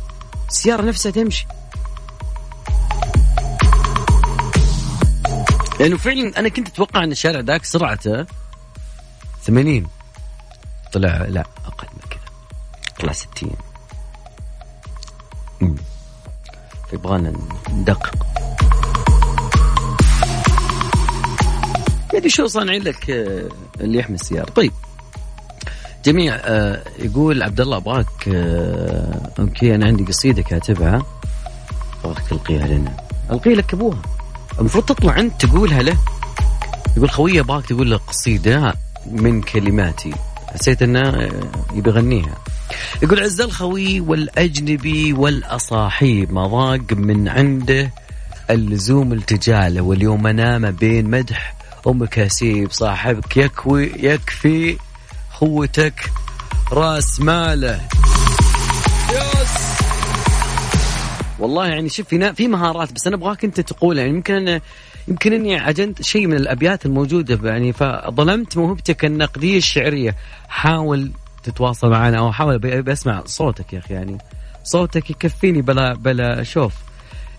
السيارة 0.49 0.81
نفسها 0.81 1.11
تمشي. 1.11 1.47
لأنه 5.79 5.97
فعلا 5.97 6.39
أنا 6.39 6.49
كنت 6.49 6.67
أتوقع 6.67 7.03
إن 7.03 7.11
الشارع 7.11 7.39
ذاك 7.39 7.65
سرعته 7.65 8.25
80 9.43 9.87
طلع 10.93 11.25
لا 11.29 11.45
أقل. 11.65 11.87
طلع 12.99 13.11
60 13.11 13.51
يبغانا 16.93 17.33
ندقق. 17.69 18.15
ادري 22.13 22.29
شو 22.29 22.47
صانعين 22.47 22.83
لك 22.83 23.09
آه، 23.09 23.49
اللي 23.81 23.99
يحمي 23.99 24.15
السيارة؟ 24.15 24.49
طيب. 24.51 24.71
جميع 26.05 26.35
آه، 26.35 26.83
يقول 26.99 27.43
عبد 27.43 27.61
الله 27.61 27.77
أبغاك 27.77 28.27
آه، 28.27 29.31
أوكي 29.39 29.75
أنا 29.75 29.85
عندي 29.85 30.03
قصيدة 30.03 30.41
كاتبها. 30.41 31.05
أبغاك 32.03 32.19
تلقيها 32.29 32.67
لنا. 32.67 32.97
القي 33.31 33.53
لك 33.53 33.73
أبوها. 33.73 34.01
المفروض 34.59 34.85
تطلع 34.85 35.19
أنت 35.19 35.45
تقولها 35.45 35.81
له. 35.81 35.97
يقول 36.97 37.09
خوي 37.09 37.39
أبغاك 37.39 37.65
تقول 37.65 37.91
له 37.91 37.97
قصيدة 37.97 38.73
من 39.11 39.41
كلماتي. 39.41 40.13
حسيت 40.53 40.81
إنه 40.81 41.29
يبي 41.73 41.89
يغنيها. 41.89 42.35
يقول 43.01 43.23
عز 43.23 43.41
الخوي 43.41 43.99
والأجنبي 43.99 45.13
والأصاحيب 45.13 46.33
ما 46.33 46.47
ضاق 46.47 46.93
من 46.93 47.27
عنده 47.27 47.91
اللزوم 48.49 49.13
التجالة 49.13 49.81
واليوم 49.81 50.27
أنام 50.27 50.71
بين 50.71 51.09
مدح 51.09 51.55
أم 51.87 52.05
كاسيب. 52.05 52.71
صاحبك 52.71 53.37
يكوي 53.37 53.91
يكفي 53.97 54.77
خوتك 55.31 56.11
رأس 56.71 57.19
ماله. 57.19 57.81
يس. 59.11 59.79
والله 61.39 61.67
يعني 61.67 61.89
شوف 61.89 62.07
في 62.07 62.33
في 62.33 62.47
مهارات 62.47 62.93
بس 62.93 63.07
أنا 63.07 63.15
أبغاك 63.15 63.45
أنت 63.45 63.59
تقولها. 63.59 64.03
يعني 64.03 64.15
يمكن 64.17 64.33
أنا 64.33 64.61
يمكن 65.07 65.33
أني 65.33 65.59
عجنت 65.59 66.01
شيء 66.01 66.27
من 66.27 66.33
الأبيات 66.33 66.85
الموجودة 66.85 67.49
يعني 67.49 67.73
فظلمت 67.73 68.57
موهبتك 68.57 69.05
النقدية 69.05 69.57
الشعرية. 69.57 70.15
حاول 70.49 71.11
تتواصل 71.43 71.89
معنا 71.89 72.19
أو 72.19 72.31
حاول 72.31 72.81
بسمع 72.81 73.23
صوتك 73.25 73.73
يا 73.73 73.79
أخي 73.79 73.93
يعني 73.93 74.17
صوتك 74.63 75.09
يكفيني 75.09 75.61
بلا 75.61 75.93
بلا 75.93 76.43
شوف. 76.43 76.73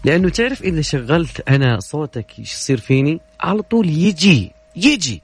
لأنه 0.04 0.28
تعرف 0.28 0.62
إذا 0.62 0.80
شغلت 0.80 1.48
أنا 1.48 1.80
صوتك 1.80 2.38
يصير 2.38 2.80
فيني؟ 2.80 3.20
على 3.40 3.62
طول 3.62 3.88
يجي 3.88 4.52
يجي. 4.76 5.22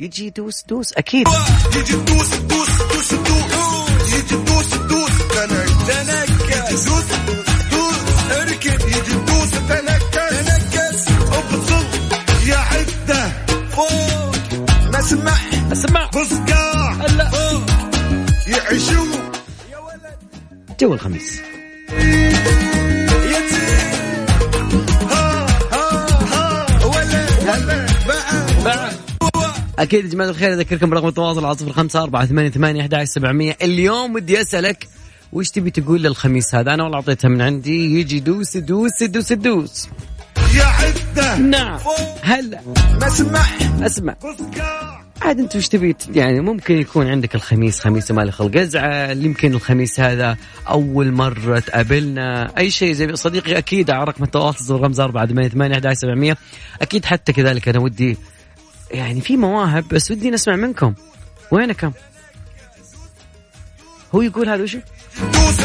يجي 0.00 0.30
دوس 0.30 0.64
دوس 0.68 0.92
أكيد. 0.92 1.26
يجي 1.76 1.96
دوس 1.96 2.34
دوس 2.34 2.82
دوس 2.82 3.14
دوس. 3.14 4.12
يجي 4.14 4.36
دوس 4.36 4.74
دوس 4.74 5.12
تنكس. 5.28 6.84
دوس 6.84 7.04
دوس 7.70 7.98
اركب. 8.30 8.80
يجي 8.80 9.14
دوس 9.26 9.50
تنكس. 9.50 10.10
تنكس. 10.10 11.08
أبصر 11.08 11.84
يا 12.46 12.56
عدة. 12.56 13.30
فوق 13.70 14.23
نسمع 14.98 15.32
أسمع. 15.72 16.06
بصقاع 16.06 16.92
هلا 16.92 17.30
يعيشوا. 18.46 19.06
يا 19.72 19.78
ولد. 19.78 20.18
جو 20.80 20.94
الخميس. 20.94 21.40
أكيد 29.78 30.04
يا 30.04 30.10
جماعة 30.10 30.28
الخير 30.28 30.52
أذكركم 30.52 30.90
برقم 30.90 31.08
التواصل 31.08 31.44
على 31.44 31.54
صفر 31.54 31.72
خمسة 31.72 32.02
أربعة 32.02 32.26
ثمانية 32.26 32.50
ثمانية 32.50 32.80
أحد 32.80 33.04
سبعمية. 33.04 33.56
اليوم 33.62 34.14
ودي 34.14 34.40
أسألك 34.40 34.88
وش 35.32 35.50
تبي 35.50 35.70
تقول 35.70 36.02
للخميس 36.02 36.54
هذا؟ 36.54 36.74
أنا 36.74 36.82
والله 36.82 36.98
أعطيتها 36.98 37.28
من 37.28 37.42
عندي. 37.42 38.00
يجي 38.00 38.20
دوس 38.20 38.56
دوس 38.56 39.02
دوس 39.02 39.32
دوس. 39.32 39.88
يا 40.56 40.64
عدة. 40.64 41.36
نعم. 41.38 41.78
هلا 42.22 42.60
أسمع. 43.02 43.40
اسمع 43.82 44.16
عاد 45.22 45.38
انت 45.38 45.56
وش 45.56 45.68
تبي؟ 45.68 45.96
يعني 46.10 46.40
ممكن 46.40 46.74
يكون 46.74 47.06
عندك 47.08 47.34
الخميس 47.34 47.80
خميس 47.80 48.10
مالي 48.10 48.32
خلق 48.32 48.56
ازعل 48.56 49.24
يمكن 49.24 49.54
الخميس 49.54 50.00
هذا 50.00 50.36
أول 50.68 51.12
مرة 51.12 51.58
تقابلنا. 51.58 52.58
أي 52.58 52.70
شيء 52.70 52.92
زي 52.92 53.16
صديقي 53.16 53.58
أكيد 53.58 53.90
على 53.90 54.04
رقم 54.04 54.24
التواصل 54.24 54.80
رمز 54.80 55.00
4 55.00 55.26
8 55.26 55.48
8 55.48 55.74
11 55.74 56.00
700 56.00 56.36
أكيد 56.82 57.04
حتى 57.04 57.32
كذلك 57.32 57.68
أنا 57.68 57.78
ودي 57.78 58.16
يعني 58.90 59.20
في 59.20 59.36
مواهب 59.36 59.88
بس 59.88 60.10
ودي 60.10 60.30
نسمع 60.30 60.56
منكم. 60.56 60.94
وينكم؟ 61.50 61.92
هو 64.14 64.22
يقول 64.22 64.48
هذا 64.48 64.62
وش؟ 64.62 64.76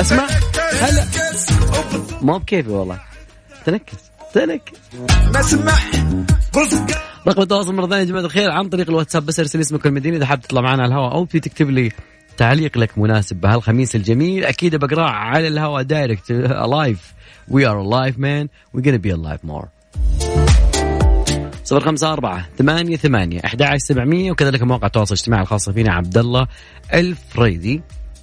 أسمع. 0.02 0.28
هلا. 0.82 1.08
ما 2.22 2.38
بكيفي 2.38 2.70
والله. 2.70 3.00
thanks. 3.66 4.09
نسمع 5.36 5.74
رقم 7.28 7.42
التواصل 7.42 7.76
مرة 7.76 7.88
ثانية 7.88 8.00
يا 8.00 8.04
جماعة 8.04 8.22
الخير. 8.22 8.52
عن 8.52 8.70
طريق 8.70 8.90
الواتساب 8.90 9.26
بس 9.26 9.40
ارسل 9.40 9.60
اسمك 9.60 9.86
المدينة 9.86 10.18
إذا 10.18 10.26
حاب 10.26 10.42
تطلع 10.42 10.62
معنا 10.62 10.84
على 10.84 10.94
الهواء 10.94 11.14
أو 11.14 11.26
في 11.26 11.40
تكتب 11.40 11.70
لي 11.70 11.92
تعليق 12.38 12.78
لك 12.78 12.98
مناسب 12.98 13.36
بهالخميس 13.36 13.96
الجميل 13.96 14.46
أكيد 14.46 14.76
بقراه 14.76 15.10
على 15.10 15.48
الهواء 15.48 15.84
direct 15.84 16.32
live 16.32 17.14
we 17.48 17.68
are 17.68 17.84
alive 17.84 18.14
man. 18.14 18.48
We're 18.76 18.84
gonna 18.84 19.02
be 19.02 19.12
alive 19.12 19.50
more. 19.50 19.68
صفر 21.64 21.80
خمسة 21.80 22.14
أربعة 22.14 22.46
ثمانية 22.58 22.98
ثمانية 22.98 23.40
أحد 23.46 23.78
سبعمية. 23.78 24.32
وكذلك 24.32 24.64
مواقع 24.64 24.88
التواصل 24.88 25.14
الاجتماعي 25.14 25.42
الخاصة 25.42 25.72
فينا 25.72 25.94
عبد 25.94 26.18
الله 26.18 26.48
الفريدي. 26.94 27.82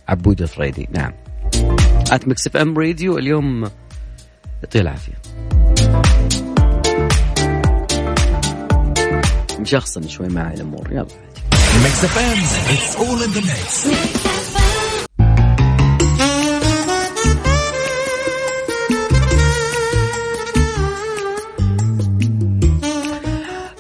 عبود 0.09 0.43
الفريدي. 0.43 0.89
نعم. 0.93 1.13
at 2.13 2.29
Mix 2.29 2.47
FM 2.47 2.79
Radio 2.79 3.19
اليوم 3.19 3.71
يعطيه 4.63 4.81
العافية. 4.81 5.15
مشخصن 9.61 10.09
شوي 10.09 10.29
معي 10.29 10.55
الأمور 10.55 10.89
يلا. 10.93 11.07
Mix 11.83 12.05
FM 12.05 12.39
it's 12.75 12.97
all 12.97 13.23
in 13.23 13.31
the 13.31 13.41
mix 13.41 13.87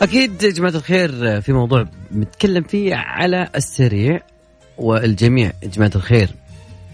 أكيد 0.02 0.42
يا 0.42 0.50
جماعة 0.50 0.70
الخير 0.70 1.40
في 1.40 1.52
موضوع 1.52 1.84
نتكلم 2.14 2.62
فيه 2.62 2.94
على 2.94 3.48
السريع 3.54 4.20
والجميع. 4.78 5.52
يا 5.62 5.68
جماعة 5.68 5.90
الخير 5.96 6.28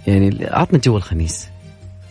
يعني 0.07 0.47
عطنا 0.47 0.79
جو 0.79 0.97
الخميس. 0.97 1.49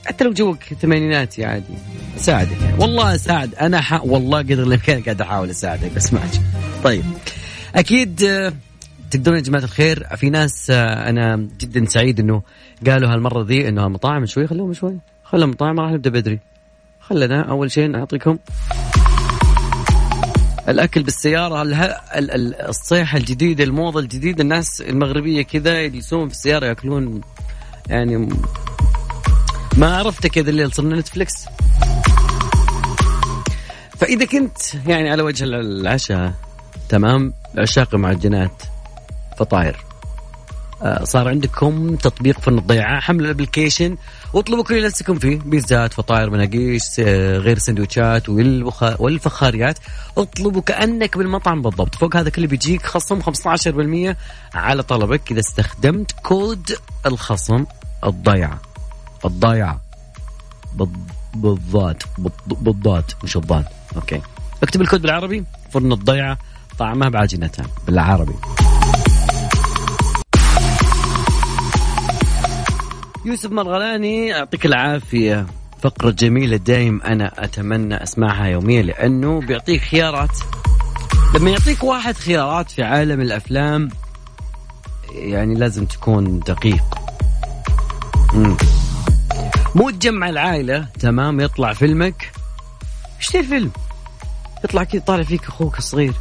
حتى 0.06 0.24
لو 0.24 0.34
جوك 0.34 0.64
ثمانيناتي 0.64 1.46
عادي. 1.46 1.74
اساعدك 2.18 2.62
يعني 2.62 2.78
والله 2.78 3.16
أساعد. 3.16 3.56
أنا 3.56 3.82
ح... 3.82 4.04
والله 4.04 4.40
قدر 4.40 4.64
الإمكان 4.64 5.02
قاعد 5.02 5.22
أحاول 5.22 5.50
أساعدك 5.50 5.92
بس 5.96 6.14
ما 6.14 6.22
طيب. 6.84 7.04
أكيد 7.76 8.24
آه، 8.24 8.54
تقدرون 9.12 9.38
يا 9.38 9.42
جماعة 9.42 9.64
الخير 9.64 10.08
في 10.16 10.30
ناس 10.30 10.72
آه، 10.72 11.10
أنا 11.10 11.48
جدا 11.60 11.86
سعيد 11.86 12.20
إنه 12.20 12.42
قالوا 12.88 13.14
هالمرة 13.14 13.44
ذي 13.44 13.70
إنه 13.70 13.86
المطاعم 13.86 14.26
شوي 14.26 14.48
خلوهم 14.48 14.74
شوي. 14.74 14.98
خلوا 15.24 15.44
المطاعم 15.44 15.80
راح 15.80 15.92
نبدأ 15.92 16.10
بدري. 16.10 16.40
خلنا 17.00 17.42
أول 17.42 17.72
شيء 17.72 17.88
نعطيكم 17.88 18.38
الأكل 20.70 21.04
بالسيارة. 21.04 21.64
الصيحه 22.70 23.18
الجديده 23.18 23.64
الموضة 23.64 24.00
الجديده 24.00 24.44
الناس 24.44 24.82
المغربية 24.82 25.42
كذا 25.42 25.82
يجلسون 25.82 26.28
في 26.28 26.34
السيارة 26.34 26.66
يأكلون 26.66 27.22
يعني 27.90 28.30
ما 29.78 29.98
عرفت 29.98 30.28
كذا 30.28 30.50
الليل 30.50 30.72
صرنا 30.72 31.00
نتفلكس 31.00 31.46
فإذا 33.98 34.26
كنت 34.26 34.58
يعني 34.88 35.10
على 35.10 35.24
وجه 35.24 35.44
العشاء 35.44 36.34
تمام؟ 36.90 37.34
عشاق 37.58 37.96
معجنات 37.96 38.64
فطاير. 39.38 39.86
آه، 40.82 41.04
صار 41.04 41.28
عندكم 41.28 41.96
تطبيق 41.96 42.40
فرن 42.40 42.58
الضيعة 42.58 43.00
حمل 43.00 43.26
ال 43.26 43.32
application 43.32 43.98
واطلبوا 44.34 44.64
كل 44.64 44.76
اللي 44.76 44.88
نفسكم 44.88 45.20
فيه 45.20 45.40
بيتزات 45.46 45.94
فطاير 45.94 46.30
مناقيش 46.30 46.84
آه، 47.00 47.38
غير 47.38 47.58
سندوتشات 47.58 48.30
والفخاريات. 49.00 49.80
اطلبوا 50.18 50.62
كأنك 50.62 51.18
بالمطعم 51.18 51.62
بالضبط. 51.62 51.96
فوق 51.96 52.16
هذا 52.16 52.30
كله 52.30 52.48
بيجيك 52.48 52.86
خصم 52.86 53.22
15% 53.22 54.16
على 54.54 54.84
طلبك 54.84 55.32
إذا 55.32 55.40
استخدمت 55.40 56.12
كود 56.12 56.72
الخصم 57.06 57.66
الضيعة. 58.06 58.71
الضيعه 59.26 59.82
بالضاد. 61.36 62.04
بالضاد. 62.48 63.12
مش 63.24 63.38
الضاد. 63.38 63.66
okay. 63.96 64.22
اكتب 64.64 64.82
الكود 64.82 65.02
بالعربي. 65.02 65.44
فرن 65.72 65.92
الضيعة 65.92 66.38
طعمها 66.78 67.10
بعجينتها 67.10 67.66
بالعربي. 67.86 68.34
يوسف 73.26 73.52
مرغلاني 73.52 74.28
يعطيك 74.28 74.66
العافية. 74.66 75.46
فقرة 75.82 76.10
جميلة 76.10 76.58
دايم 76.58 77.02
أنا 77.02 77.32
أتمنى 77.38 78.04
أسمعها 78.04 78.46
يوميا 78.46 78.82
لأنه 78.82 79.40
بيعطيك 79.42 79.82
خيارات. 79.82 80.38
لما 81.36 81.50
يعطيك 81.50 81.84
واحد 81.84 82.16
خيارات 82.16 82.72
في 82.72 82.84
عالم 82.84 83.22
الأفلام 83.22 83.90
يعني 85.12 85.56
لازم 85.56 85.86
تكون 85.86 86.40
دقيق. 86.40 86.84
مم. 88.34 88.58
مو 89.76 89.90
تجمع 89.90 90.30
العائلة. 90.30 90.88
تمام 91.00 91.40
يطلع 91.40 91.74
فيلمك. 91.74 92.32
اشتري 93.20 93.44
فيلم 93.44 93.72
يطلع 94.64 94.84
كذا 94.84 95.02
طالع 95.02 95.24
فيك 95.24 95.48
أخوك 95.48 95.78
الصغير. 95.78 96.14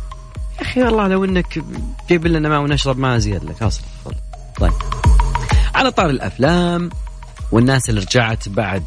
يا 0.57 0.63
أخي 0.63 0.83
والله 0.83 1.09
لو 1.09 1.25
إنك 1.25 1.65
جيب 2.09 2.27
لنا 2.27 2.49
ماء 2.49 2.61
ونشرب 2.61 2.99
ماء 2.99 3.19
زيادة 3.19 3.49
لك 3.49 3.63
أصلا 3.63 3.85
طيب. 4.61 4.73
على 5.75 5.91
طاري 5.91 6.11
الأفلام 6.11 6.91
والناس 7.53 7.91
اللي 7.91 8.01
رجعت 8.01 8.49
بعد 8.49 8.85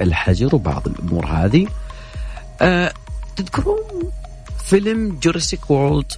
الحجر 0.00 0.54
وبعض 0.54 0.88
الأمور 0.88 1.26
هذه 1.26 1.66
أه 2.60 2.92
تذكرون 3.36 4.10
فيلم 4.64 5.18
Jurassic 5.22 5.70
World؟ 5.70 6.12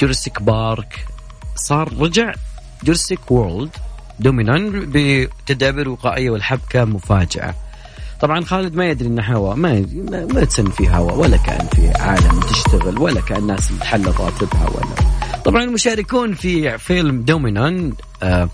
Jurassic 0.00 0.42
Park. 0.42 1.06
صار 1.56 1.92
رجع 1.98 2.34
Jurassic 2.82 3.30
World. 3.30 3.76
Dominion 4.20 4.90
بتدابير 4.92 5.88
وقائية 5.88 6.30
والحبكه 6.30 6.84
مفاجاه 6.84 7.54
طبعا 8.20 8.44
خالد 8.44 8.74
ما 8.74 8.86
يدري 8.86 9.08
انه 9.08 9.22
هواء 9.22 9.56
ما 9.56 9.86
ما 10.34 10.44
تسن 10.44 10.70
في 10.70 10.88
هواء 10.88 11.18
ولا 11.18 11.36
كان 11.36 11.66
في 11.66 11.88
عالم 11.88 12.40
تشتغل 12.40 12.98
ولا 12.98 13.20
كأن 13.20 13.38
الناس 13.38 13.78
تحل 13.80 14.06
راتبها 14.06 14.68
ولا. 14.70 15.16
طبعا 15.44 15.64
المشاركون 15.64 16.34
في 16.34 16.78
فيلم 16.78 17.22
Dominion 17.22 17.92
آه 18.22 18.48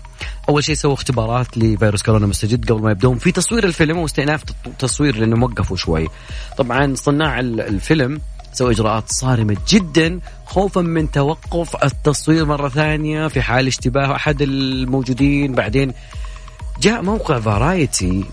أول 0.49 0.63
شيء 0.63 0.75
سووا 0.75 0.93
اختبارات 0.93 1.57
لفيروس 1.57 2.03
كورونا 2.03 2.27
مستجد 2.27 2.71
قبل 2.71 2.81
ما 2.81 2.91
يبدون 2.91 3.17
في 3.17 3.31
تصوير 3.31 3.63
الفيلم 3.63 3.97
واستئناف 3.97 4.43
التصوير 4.67 5.17
لأنه 5.17 5.43
وقفوا 5.43 5.77
شوي. 5.77 6.07
طبعا 6.57 6.95
صناع 6.95 7.39
الفيلم 7.39 8.21
سووا 8.53 8.71
إجراءات 8.71 9.11
صارمة 9.11 9.57
جدا 9.67 10.19
خوفا 10.45 10.81
من 10.81 11.11
توقف 11.11 11.83
التصوير 11.83 12.45
مرة 12.45 12.69
ثانية 12.69 13.27
في 13.27 13.41
حال 13.41 13.67
اشتباه 13.67 14.15
أحد 14.15 14.41
الموجودين. 14.41 15.55
بعدين 15.55 15.93
جاء 16.81 17.01
موقع 17.01 17.39
Variety 17.39 18.25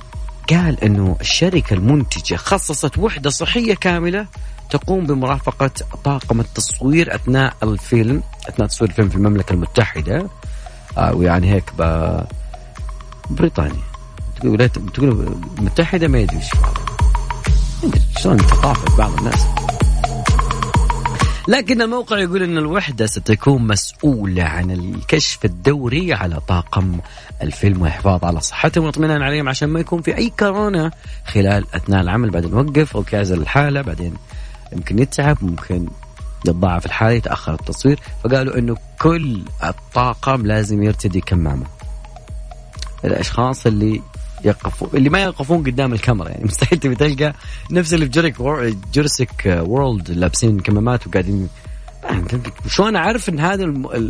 قال 0.50 0.84
إنه 0.84 1.16
الشركة 1.20 1.74
المنتجة 1.74 2.36
خصصت 2.36 2.98
وحدة 2.98 3.30
صحية 3.30 3.74
كاملة 3.74 4.26
تقوم 4.70 5.06
بمرافقة 5.06 5.70
طاقم 6.04 6.40
التصوير 6.40 7.14
أثناء 7.14 7.54
الفيلم 7.62 8.22
أثناء 8.48 8.68
تصوير 8.68 8.90
الفيلم 8.90 9.08
في 9.08 9.16
المملكة 9.16 9.52
المتحدة. 9.52 10.26
آه 10.98 11.14
ويعني 11.14 11.52
هيك 11.52 11.72
ب... 11.78 12.20
بريطانيا. 13.30 13.82
تقول 14.40 14.68
تقول 14.68 15.36
متحدة 15.58 16.08
ما 16.08 16.18
يدري 16.18 16.40
شلون 18.20 18.38
ثقافه 18.38 18.96
بعض 18.96 19.18
الناس. 19.18 19.46
لكن 21.48 21.82
الموقع 21.82 22.18
يقول 22.18 22.42
أن 22.42 22.58
الوحدة 22.58 23.06
ستكون 23.06 23.66
مسؤولة 23.66 24.42
عن 24.42 24.70
الكشف 24.70 25.44
الدوري 25.44 26.14
على 26.14 26.40
طاقم 26.40 26.98
الفيلم 27.42 27.82
والحفاظ 27.82 28.24
على 28.24 28.40
صحتهم 28.40 28.84
واطمئنان 28.84 29.22
عليهم 29.22 29.48
عشان 29.48 29.68
ما 29.68 29.80
يكون 29.80 30.02
في 30.02 30.16
أي 30.16 30.32
كورونا 30.38 30.90
خلال 31.26 31.64
أثناء 31.74 32.00
العمل. 32.00 32.30
بعدين 32.30 32.50
نوقف 32.50 32.96
أو 32.96 33.04
الحالة. 33.12 33.82
بعدين 33.82 34.14
يمكن 34.72 34.98
يتعب 34.98 35.36
ممكن 35.42 35.88
يتضاعف 36.46 36.86
الحالة 36.86 37.12
يتأخر 37.12 37.54
التصوير. 37.54 38.00
فقالوا 38.24 38.58
أنه 38.58 38.76
كل 39.00 39.42
الطاقم 39.64 40.46
لازم 40.46 40.82
يرتدي 40.82 41.20
كمامة. 41.20 41.66
الأشخاص 43.04 43.66
اللي 43.66 44.02
يقفوا 44.44 44.88
اللي 44.94 45.10
ما 45.10 45.22
يقفون 45.22 45.58
قدام 45.62 45.92
الكاميرا 45.92 46.28
يعني 46.28 46.44
مستحيل 46.50 46.78
تبي 46.78 46.94
تلقى 46.94 47.34
نفس 47.70 47.94
اللي 47.94 48.04
في 48.06 48.10
جوريك 48.10 48.36
جورسيك 48.94 49.46
وورلد 49.46 50.10
لابسين 50.10 50.60
كمامات 50.60 51.06
وقاعدين 51.06 51.48
شلون 52.74 52.96
أعرف 52.96 53.28
إن 53.28 53.40
هذا 53.40 53.66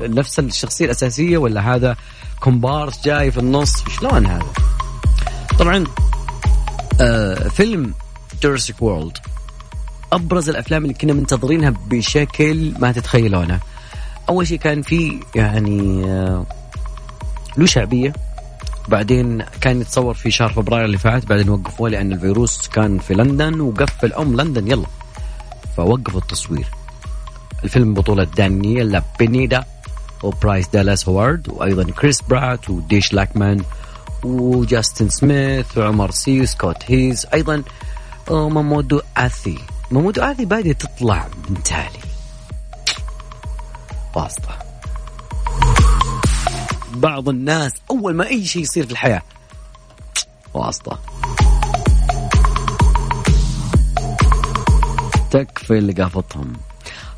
نفس 0.09 0.39
الشخصية 0.39 0.85
الأساسية 0.85 1.39
ولا 1.39 1.75
هذا 1.75 1.97
كومبارس 2.41 3.05
جاي 3.05 3.31
في 3.31 3.39
النص 3.39 3.85
شلون 3.89 4.27
هذا؟ 4.27 4.47
طبعا 5.59 5.85
آه 7.01 7.49
فيلم 7.49 7.95
جورسيك 8.43 8.83
وورلد 8.83 9.19
أبرز 10.13 10.49
الأفلام 10.49 10.83
اللي 10.83 10.95
كنا 10.95 11.13
منتظرينها 11.13 11.71
بشكل 11.71 12.73
ما 12.79 12.93
تتخيلونه. 12.93 13.61
أول 14.29 14.47
شيء 14.47 14.59
كان 14.59 14.83
في 14.83 15.21
يعني 15.35 16.05
آه 16.05 16.47
له 17.57 17.67
شعبية 17.67 18.13
بعدين 18.91 19.43
كان 19.61 19.81
يتصور 19.81 20.15
في 20.15 20.31
شهر 20.31 20.49
فبراير 20.49 20.85
اللي 20.85 20.99
فات 20.99 21.27
بعدين 21.27 21.49
وقفوه 21.49 21.89
لأن 21.89 22.13
الفيروس 22.13 22.69
كان 22.69 22.99
في 22.99 23.15
لندن 23.15 23.61
وقفل. 23.61 24.13
أم 24.13 24.41
لندن 24.41 24.71
يلا. 24.71 24.87
فوقفوا 25.77 26.21
التصوير. 26.21 26.67
الفيلم 27.65 27.95
بطولة 27.95 28.25
دانييلا 28.25 29.03
بينيدا 29.19 29.65
وبرايس 30.23 30.69
دالاس 30.69 31.09
هوارد 31.09 31.49
وأيضا 31.49 31.85
كريس 31.85 32.23
برات 32.23 32.71
وديش 32.71 33.13
لاكمان 33.13 33.65
وجاستن 34.25 35.09
سميث 35.09 35.79
وعمر 35.79 36.11
سي 36.11 36.41
وسكوت 36.41 36.77
هيز. 36.87 37.27
أيضا 37.35 37.63
مامودو 38.31 39.01
آثي. 39.17 39.59
مامودو 39.91 40.23
آثي 40.23 40.45
بادية 40.45 40.73
تطلع 40.73 41.29
من 41.49 41.63
تالي. 41.63 42.01
واسطة 44.15 44.60
بعض 47.01 47.29
الناس 47.29 47.73
أول 47.91 48.15
ما 48.15 48.27
أي 48.27 48.45
شيء 48.45 48.63
يصير 48.63 48.87
في 48.87 48.93
الحياة. 48.93 49.23
واسطة. 50.55 50.99
تكفي 55.31 55.79
اللي 55.79 55.93
قافتهم 55.93 56.53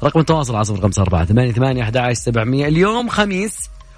رقم 0.03 0.21
التواصل 0.21 0.55
على 0.55 0.65
صفر 0.65 0.81
خمسة 0.83 1.03
أربعة 1.03 1.25
ثمانية 1.25 1.53
ثمانية 1.53 1.83
أحد 1.83 1.97
عشر 1.97 2.13
سبعمية. 2.13 2.69
اليوم 2.69 3.09
خميس 3.09 3.57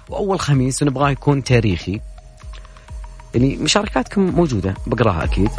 وأول 0.09 0.39
خميس 0.39 0.81
ونبغاه 0.83 1.09
يكون 1.09 1.43
تاريخي. 1.43 2.01
يعني 3.35 3.57
مشاركاتكم 3.57 4.21
موجودة 4.21 4.73
بقراها 4.87 5.23
أكيد. 5.23 5.51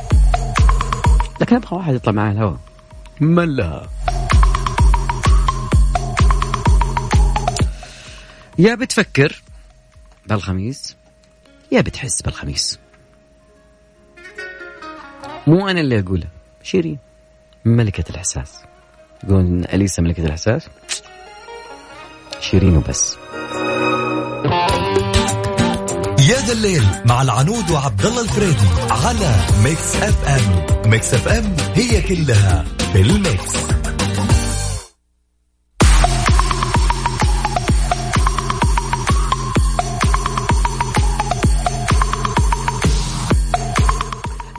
لكن 1.41 1.57
أبغى 1.57 1.77
واحد 1.77 1.95
يطلع 1.95 2.13
معي 2.13 2.33
الهواء. 2.33 2.59
من 3.21 3.57
لها؟ 3.57 3.89
يا 8.59 8.75
بتفكر 8.75 9.43
بالخميس؟ 10.29 10.97
يا 11.73 11.81
بتحس 11.81 12.23
بالخميس. 12.23 12.79
مو 15.47 15.69
أنا 15.69 15.81
اللي 15.81 15.99
أقوله 16.01 16.29
شيرين 16.63 16.99
ملكة 17.65 18.05
الإحساس. 18.11 18.53
يقولون 19.25 19.65
أليسا 19.65 20.03
ملكة 20.03 20.25
الإحساس؟ 20.25 20.69
شيرين 22.41 22.77
وبس. 22.77 23.17
يا 26.29 26.37
ذا 26.47 26.53
الليل 26.53 26.83
مع 27.05 27.23
العنود 27.23 27.71
وعبد 27.71 28.07
الله 28.07 28.23
الفريدي 28.23 28.69
على 28.91 29.35
Mix 29.65 29.97
FM. 29.97 30.91
Mix 30.91 31.15
FM 31.15 31.57
هي 31.75 32.03
كلها 32.03 32.65
في 32.93 33.01
ال 33.01 33.12
mix. 33.12 33.57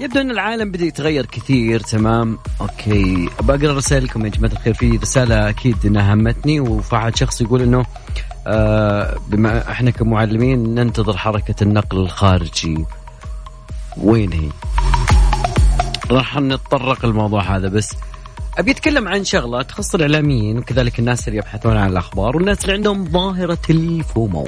يبدو 0.08 0.22
أن 0.22 0.32
العالم 0.32 0.72
بدأ 0.72 0.86
يتغير 0.86 1.26
كثير 1.26 1.80
تمام؟ 1.80 2.40
أوكي. 2.62 3.30
بقرا 3.42 3.74
رسائلكم 3.74 4.26
يا 4.26 4.30
جماعة 4.30 4.52
الخير. 4.52 4.74
في 4.74 4.98
رسالة 4.98 5.50
أكيد 5.50 5.86
إنها 5.86 6.14
همتني 6.14 6.60
وفعل 6.60 7.18
شخص 7.18 7.42
يقول 7.42 7.62
إنه 7.62 7.86
آه 8.48 9.18
بما 9.28 9.72
إحنا 9.72 9.92
كمعلمين 9.92 10.76
ننتظر 10.76 11.18
حركة 11.18 11.64
النقل 11.64 11.98
الخارجي. 11.98 12.86
وين 13.98 14.34
هي؟ 14.34 14.50
راح 16.12 16.38
نتطرق 16.38 17.06
الموضوع 17.06 17.56
هذا 17.56 17.68
بس. 17.68 17.96
أبي 18.58 18.72
أتكلم 18.72 19.08
عن 19.08 19.24
شغلة 19.24 19.62
تخص 19.62 19.96
الإعلاميين 19.96 20.58
وكذلك 20.58 21.00
الناس 21.00 21.28
اللي 21.28 21.40
يبحثون 21.40 21.78
عن 21.78 21.90
الأخبار 21.90 22.36
والناس 22.36 22.66
اللي 22.66 22.74
عندهم 22.74 23.06
ظاهرة 23.06 23.60
الفومو. 23.70 24.48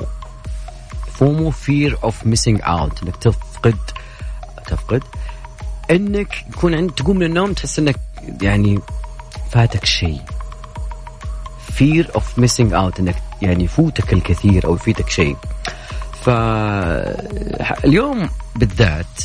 FOMO 1.13 1.51
fear 1.51 1.97
of 2.03 2.25
missing 2.25 2.59
out 2.63 3.03
إنك 3.03 3.15
تفقد 3.15 3.77
تفقد 4.67 5.03
انك 5.91 6.45
يكون 6.49 6.75
عند 6.75 6.91
تقوم 6.91 7.17
من 7.17 7.23
النوم 7.23 7.53
تحس 7.53 7.79
انك 7.79 7.95
يعني 8.41 8.79
فاتك 9.51 9.85
شيء. 9.85 10.21
Fear 11.79 12.05
of 12.05 12.23
missing 12.37 12.71
out 12.71 12.99
انك 12.99 13.15
يعني 13.41 13.63
يفوتك 13.63 14.13
الكثير 14.13 14.65
أو 14.65 14.75
يفيتك 14.75 15.09
شيء. 15.09 15.35
فاليوم 16.21 18.29
بالذات 18.55 19.23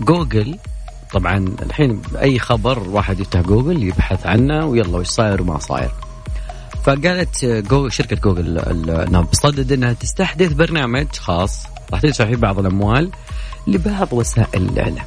جوجل 0.00 0.58
طبعا 1.12 1.54
الحين 1.62 2.02
أي 2.20 2.38
خبر 2.38 2.88
واحد 2.88 3.20
يفتح 3.20 3.40
جوجل 3.40 3.82
يبحث 3.82 4.26
عنه 4.26 4.66
ويلا 4.66 4.98
وش 4.98 5.06
صاير 5.06 5.42
وما 5.42 5.58
صاير. 5.58 5.90
فقالت 6.82 7.44
جوجل 7.44 7.92
شركة 7.92 8.16
جوجل 8.16 8.58
انها 8.58 9.20
بصدد 9.20 9.72
إنها 9.72 9.92
تستحدث 9.92 10.52
برنامج 10.52 11.16
خاص. 11.16 11.66
راح 11.92 12.00
تدفع 12.00 12.24
فيه 12.24 12.36
بعض 12.36 12.58
الأموال 12.58 13.10
لبعض 13.66 14.12
وسائل 14.12 14.62
الإعلام. 14.62 15.06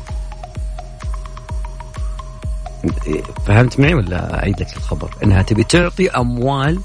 فهمت 3.45 3.79
معي 3.79 3.93
ولا 3.93 4.39
اعيد 4.39 4.61
لك 4.61 4.77
الخبر؟ 4.77 5.15
إنها 5.23 5.41
تبي 5.41 5.63
تعطي 5.63 6.09
أموال 6.09 6.81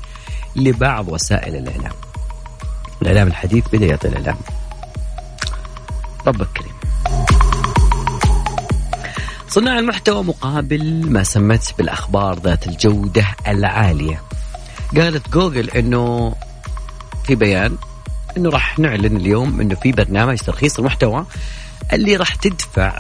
لبعض 0.57 1.09
وسائل 1.09 1.57
الإعلام. 1.57 1.92
الإعلام 3.03 3.26
الحديث 3.28 3.64
بدا 3.72 3.86
يعطي 3.86 4.09
الإعلام. 4.09 4.36
ربك 6.26 6.49
كريم. 6.57 6.76
صناع 9.49 9.78
المحتوى 9.78 10.22
مقابل 10.22 11.11
ما 11.11 11.22
سمت 11.22 11.74
بالأخبار 11.78 12.38
ذات 12.38 12.66
الجودة 12.66 13.26
العالية. 13.49 14.22
قالت 14.97 15.28
جوجل 15.28 15.70
إنه 15.70 16.34
في 17.24 17.34
بيان 17.34 17.76
إنه 18.36 18.51
راح 18.51 18.78
نعلن 18.78 19.16
اليوم 19.16 19.61
إنه 19.61 19.74
في 19.74 19.92
برنامج 19.92 20.38
ترخيص 20.38 20.78
المحتوى 20.78 21.26
اللي 21.92 22.16
راح 22.16 22.34
تدفع 22.34 22.99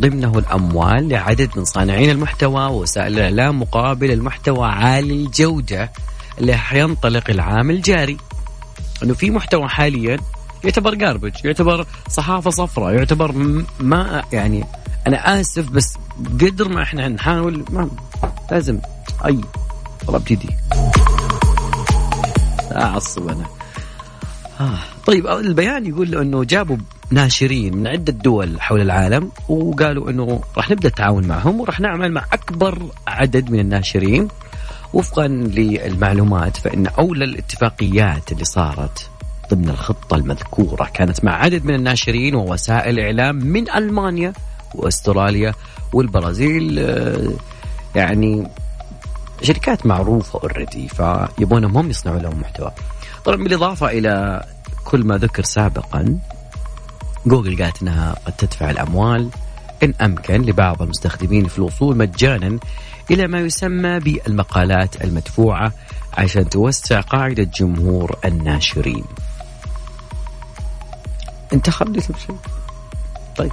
ضمنه 0.00 0.38
الأموال 0.38 1.08
لعدد 1.08 1.50
من 1.56 1.64
صانعين 1.64 2.10
المحتوى 2.10 2.66
ووسائل 2.66 3.12
الإعلام 3.12 3.60
مقابل 3.60 4.10
المحتوى 4.10 4.68
عالي 4.68 5.14
الجودة 5.14 5.92
اللي 6.38 6.52
راح 6.52 6.74
ينطلق 6.74 7.30
العام 7.30 7.70
الجاري. 7.70 8.16
إنه 9.02 9.14
في 9.14 9.30
محتوى 9.30 9.68
حاليا 9.68 10.16
يعتبر 10.64 10.94
garbage، 10.94 11.32
يعتبر 11.44 11.86
صحافة 12.08 12.50
صفراء، 12.50 12.94
يعتبر 12.94 13.32
ما 13.80 14.22
يعني 14.32 14.64
أنا 15.06 15.40
آسف 15.40 15.70
بس 15.70 15.94
قدر 16.40 16.68
ما 16.68 16.82
إحنا 16.82 17.08
نحاول 17.08 17.64
ما 17.70 17.90
لازم 18.50 18.78
أي 19.24 19.40
والله 20.04 20.18
ابتدي 20.20 20.48
أعصب 22.72 23.28
أنا 23.28 23.55
آه. 24.60 24.78
طيب 25.06 25.26
البيان 25.26 25.86
يقول 25.86 26.14
إنه 26.14 26.44
جابوا 26.44 26.76
ناشرين 27.10 27.76
من 27.76 27.86
عدة 27.86 28.12
دول 28.12 28.60
حول 28.60 28.80
العالم 28.80 29.30
وقالوا 29.48 30.10
إنه 30.10 30.40
راح 30.56 30.70
نبدأ 30.70 30.88
التعاون 30.88 31.26
معهم 31.26 31.60
وراح 31.60 31.80
نعمل 31.80 32.12
مع 32.12 32.24
أكبر 32.32 32.82
عدد 33.06 33.50
من 33.50 33.60
الناشرين 33.60 34.28
وفقا 34.92 35.28
للمعلومات 35.28 36.56
فإن 36.56 36.86
أولى 36.86 37.24
الاتفاقيات 37.24 38.32
اللي 38.32 38.44
صارت 38.44 39.10
ضمن 39.50 39.68
الخطة 39.68 40.16
المذكورة 40.16 40.90
كانت 40.94 41.24
مع 41.24 41.32
عدد 41.32 41.64
من 41.64 41.74
الناشرين 41.74 42.34
ووسائل 42.34 43.00
إعلام 43.00 43.36
من 43.36 43.70
ألمانيا 43.70 44.32
وأستراليا 44.74 45.52
والبرازيل 45.92 46.78
آه، 46.78 47.30
يعني 47.94 48.48
شركات 49.42 49.86
معروفة 49.86 50.40
already 50.40 50.88
يبونهم 50.88 51.76
هم 51.76 51.90
يصنعوا 51.90 52.18
لهم 52.18 52.40
محتوى. 52.40 52.70
طبعا 53.26 53.36
بالإضافة 53.36 53.86
إلى 53.86 54.44
كل 54.84 55.04
ما 55.04 55.18
ذكر 55.18 55.42
سابقا 55.44 56.18
جوجل 57.26 57.62
قالت 57.62 57.82
إنها 57.82 58.16
قد 58.26 58.32
تدفع 58.32 58.70
الأموال 58.70 59.30
إن 59.82 59.94
أمكن 60.00 60.42
لبعض 60.42 60.82
المستخدمين 60.82 61.48
في 61.48 61.58
الوصول 61.58 61.96
مجانا 61.96 62.58
إلى 63.10 63.26
ما 63.26 63.40
يسمى 63.40 64.00
بالمقالات 64.00 65.04
المدفوعة 65.04 65.72
عشان 66.18 66.48
توسع 66.48 67.00
قاعدة 67.00 67.42
جمهور 67.42 68.18
الناشرين. 68.24 69.04
أنت 71.52 71.70
خليت. 71.70 72.04
طيب. 73.36 73.52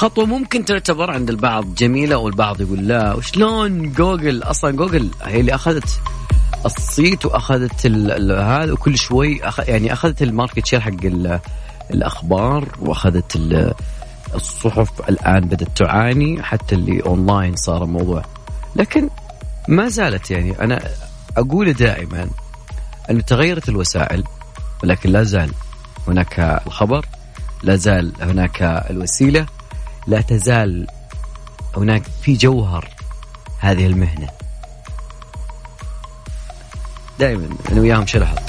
خطوة 0.00 0.24
ممكن 0.26 0.64
تعتبر 0.64 1.10
عند 1.10 1.30
البعض 1.30 1.74
جميلة 1.74 2.16
والبعض 2.16 2.60
يقول 2.60 2.88
لا. 2.88 3.14
وشلون 3.14 3.92
جوجل 3.92 4.42
أصلا 4.42 4.70
جوجل 4.70 5.10
هي 5.22 5.40
اللي 5.40 5.54
أخذت 5.54 6.00
الصيت 6.66 7.26
وأخذت 7.26 7.86
هذا 8.32 8.72
وكل 8.72 8.98
شوي 8.98 9.48
أخ 9.48 9.60
يعني 9.60 9.92
أخذت 9.92 10.22
ال 10.22 10.28
market 10.28 10.66
share 10.66 10.80
حق 10.80 11.04
الأخبار 11.90 12.68
وأخذت 12.80 13.36
الصحف. 14.34 15.08
الآن 15.08 15.40
بدأت 15.40 15.76
تعاني 15.76 16.42
حتى 16.42 16.74
اللي 16.74 17.00
أونلاين 17.00 17.56
صار 17.56 17.84
الموضوع. 17.84 18.24
لكن 18.76 19.08
ما 19.68 19.88
زالت 19.88 20.30
يعني 20.30 20.60
أنا 20.60 20.80
أقول 21.36 21.72
دائما 21.72 22.28
انه 23.10 23.20
تغيرت 23.20 23.68
الوسائل 23.68 24.24
ولكن 24.82 25.10
لا 25.10 25.22
زال 25.22 25.50
هناك 26.08 26.62
الخبر 26.66 27.06
لا 27.62 27.76
زال 27.76 28.12
هناك 28.20 28.62
الوسيلة. 28.90 29.59
لا 30.06 30.20
تزال 30.20 30.86
هناك 31.76 32.02
في 32.22 32.34
جوهر 32.34 32.88
هذه 33.58 33.86
المهنة. 33.86 34.28
دائما 37.18 37.48
أنا 37.72 37.80
وياهم 37.80 38.06
شلحط 38.06 38.42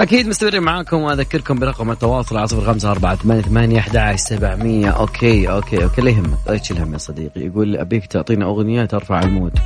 أكيد 0.00 0.28
مستمرين 0.28 0.62
معاكم 0.62 0.96
وأذكركم 0.96 1.58
برقم 1.58 1.90
التواصل 1.90 2.36
على 2.36 2.46
صفر 2.46 2.66
خمسة 2.72 2.90
أربعة 2.90 3.16
ثمانية 3.16 3.42
ثمانية 3.42 3.78
أحد 3.78 4.16
سبعمية. 4.16 4.90
okay 4.90 5.50
okay 5.50 5.84
okay. 5.84 6.02
لا 6.02 6.10
يهمك 6.10 6.38
لا 6.46 6.56
تشيل 6.56 6.92
يا 6.92 6.98
صديقي. 6.98 7.40
يقول 7.40 7.76
أبيك 7.76 8.06
تعطينا 8.06 8.44
أغنية 8.44 8.84
ترفع 8.84 9.20
ال 9.20 9.26
mood. 9.26 9.58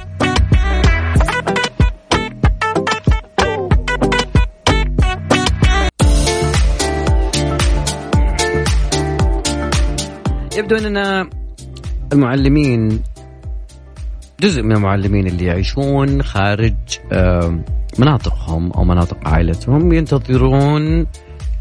يبدو 10.57 10.77
أننا 10.77 11.31
المعلمين 12.13 13.03
جزء 14.41 14.63
من 14.63 14.73
المعلمين 14.73 15.27
اللي 15.27 15.45
يعيشون 15.45 16.23
خارج 16.23 16.75
مناطقهم 17.99 18.73
أو 18.73 18.85
مناطق 18.85 19.29
عائلتهم 19.29 19.93
ينتظرون 19.93 21.07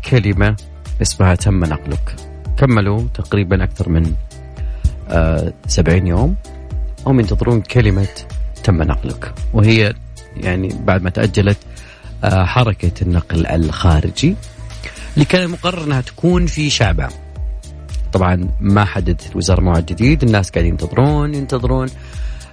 كلمة 0.10 0.56
اسمها 1.02 1.36
تم 1.36 1.66
نقلك. 1.66 2.16
كملوا 2.58 3.08
تقريبا 3.14 3.64
أكثر 3.64 3.90
من 3.90 4.14
آه، 5.10 5.54
سبعين 5.68 6.08
يوم. 6.08 6.36
هم 7.08 7.20
ينتظرون 7.20 7.62
كلمة 7.62 8.08
تم 8.64 8.84
نقلك. 8.84 9.34
وهي 9.54 9.94
يعني 10.38 10.70
بعد 10.84 11.04
ما 11.04 11.10
تأجلت 11.10 11.58
آه، 12.24 12.46
حركة 12.46 12.92
النقل 13.02 13.46
الخارجي 13.48 14.36
اللي 15.14 15.26
كان 15.26 15.50
مقرر 15.50 15.84
إنها 15.84 16.02
تكون 16.02 16.46
في 16.46 16.70
شعبان 16.70 17.12
طبعا 18.14 18.50
ما 18.60 18.86
حددت 18.86 19.32
الوزارة 19.32 19.62
موعد 19.62 19.86
جديد 19.86 20.24
الناس 20.24 20.50
قاعدين 20.50 20.72
ينتظرون 20.72 21.36
ينتظرون. 21.36 21.88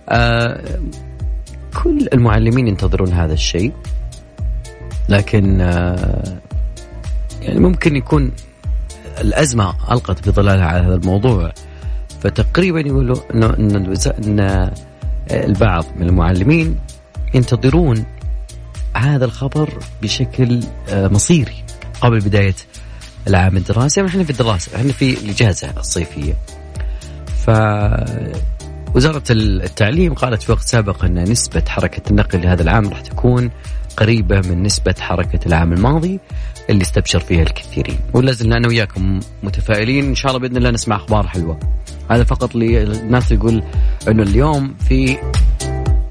آه 0.09 0.81
كل 1.83 2.09
المعلمين 2.13 2.69
ينتظرون 2.69 3.13
هذا 3.13 3.33
الشيء 3.33 3.73
لكن 5.09 5.61
آه 5.61 6.39
يعني 7.43 7.61
ممكن 7.61 7.97
يكون 7.97 8.33
الأزمة 9.21 9.75
ألقت 9.93 10.29
بظلالها 10.29 10.67
على 10.67 10.87
هذا 10.87 10.95
الموضوع. 10.95 11.53
فتقريبا 12.21 12.81
يقولوا 12.81 13.17
انه 13.35 13.47
إن, 13.47 13.97
إن 14.25 14.71
البعض 15.31 15.85
من 15.97 16.09
المعلمين 16.09 16.79
ينتظرون 17.35 18.05
هذا 18.97 19.25
الخبر 19.25 19.79
بشكل 20.03 20.61
آه، 20.89 21.09
مصيري 21.09 21.65
قبل 22.01 22.19
بداية 22.19 22.55
العام 23.29 23.57
الدراسي 23.57 24.07
إحنا 24.07 24.25
في 24.25 24.31
الدراسة 24.31 24.77
إحنا 24.77 24.93
في 24.93 25.15
الإجازة 25.19 25.73
الصيفية. 25.77 26.35
ف 27.47 27.51
وزارة 28.95 29.23
التعليم 29.31 30.15
قالت 30.15 30.43
في 30.43 30.53
وقت 30.53 30.63
سابق 30.63 31.05
أن 31.05 31.25
نسبة 31.25 31.63
حركة 31.69 32.11
النقل 32.11 32.43
لهذا 32.43 32.63
العام 32.63 32.89
راح 32.89 33.01
تكون 33.01 33.51
قريبة 33.97 34.41
من 34.41 34.63
نسبة 34.63 34.95
حركة 35.01 35.41
العام 35.47 35.73
الماضي 35.73 36.21
اللي 36.71 36.83
استبشر 36.83 37.21
فيها 37.21 37.43
الكثيرين. 37.43 37.99
ولا 38.13 38.33
زلنا 38.33 38.57
أنا 38.57 38.69
وياكم 38.69 39.21
متفائلين 39.43 40.05
إن 40.05 40.15
شاء 40.15 40.31
الله 40.31 40.41
بإذن 40.41 40.57
الله 40.57 40.71
نسمع 40.71 40.97
أخبار 40.97 41.27
حلوة. 41.27 41.61
هذا 42.11 42.25
فقط 42.25 42.55
للناس 42.55 43.33
يقول 43.33 43.63
أنه 44.09 44.23
اليوم 44.23 44.75
في 44.89 45.17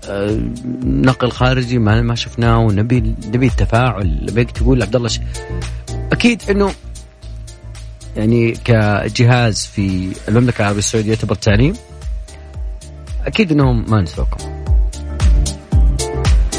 آه، 0.09 0.39
نقل 0.83 1.31
خارجي 1.31 1.79
ما 1.79 2.01
ما 2.01 2.15
شفناه 2.15 2.59
ونبي 2.59 3.15
نبي 3.27 3.47
التفاعل. 3.47 4.25
نبيك 4.29 4.51
تقول 4.51 4.83
عبد 4.83 4.95
الله 4.95 5.09
أكيد 6.11 6.41
إنه 6.49 6.71
يعني 8.17 8.51
كجهاز 8.51 9.65
في 9.65 10.15
المملكة 10.27 10.59
العربية 10.61 10.79
السعودية 10.79 11.09
يعتبر 11.09 11.35
تعليم 11.35 11.73
أكيد 13.25 13.51
إنهم 13.51 13.91
ما 13.91 14.01
نسوكم. 14.01 14.63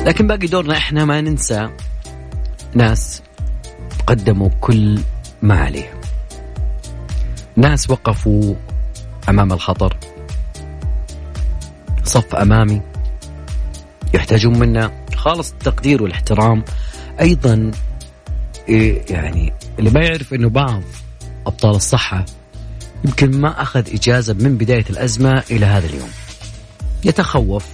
لكن 0.06 0.26
باقي 0.26 0.46
دورنا 0.46 0.76
إحنا 0.76 1.04
ما 1.04 1.20
ننسى 1.20 1.70
ناس 2.74 3.22
قدموا 4.06 4.48
كل 4.60 5.00
ما 5.42 5.60
عليهم. 5.60 6.00
ناس 7.56 7.90
وقفوا 7.90 8.54
أمام 9.28 9.52
الخطر. 9.52 9.96
صف 12.04 12.34
أمامي 12.34 12.80
يحتاجون 14.14 14.58
منا 14.58 15.04
خالص 15.14 15.52
التقدير 15.52 16.02
والاحترام. 16.02 16.64
أيضا 17.20 17.70
إيه 18.68 19.02
يعني 19.10 19.52
اللي 19.78 19.90
ما 19.90 20.04
يعرف 20.04 20.34
إنه 20.34 20.48
بعض 20.48 20.82
أبطال 21.46 21.76
الصحة 21.76 22.24
يمكن 23.04 23.40
ما 23.40 23.62
أخذ 23.62 23.94
إجازة 23.94 24.34
من 24.34 24.58
بداية 24.58 24.84
الأزمة 24.90 25.42
إلى 25.50 25.66
هذا 25.66 25.86
اليوم 25.86 26.10
يتخوف 27.04 27.66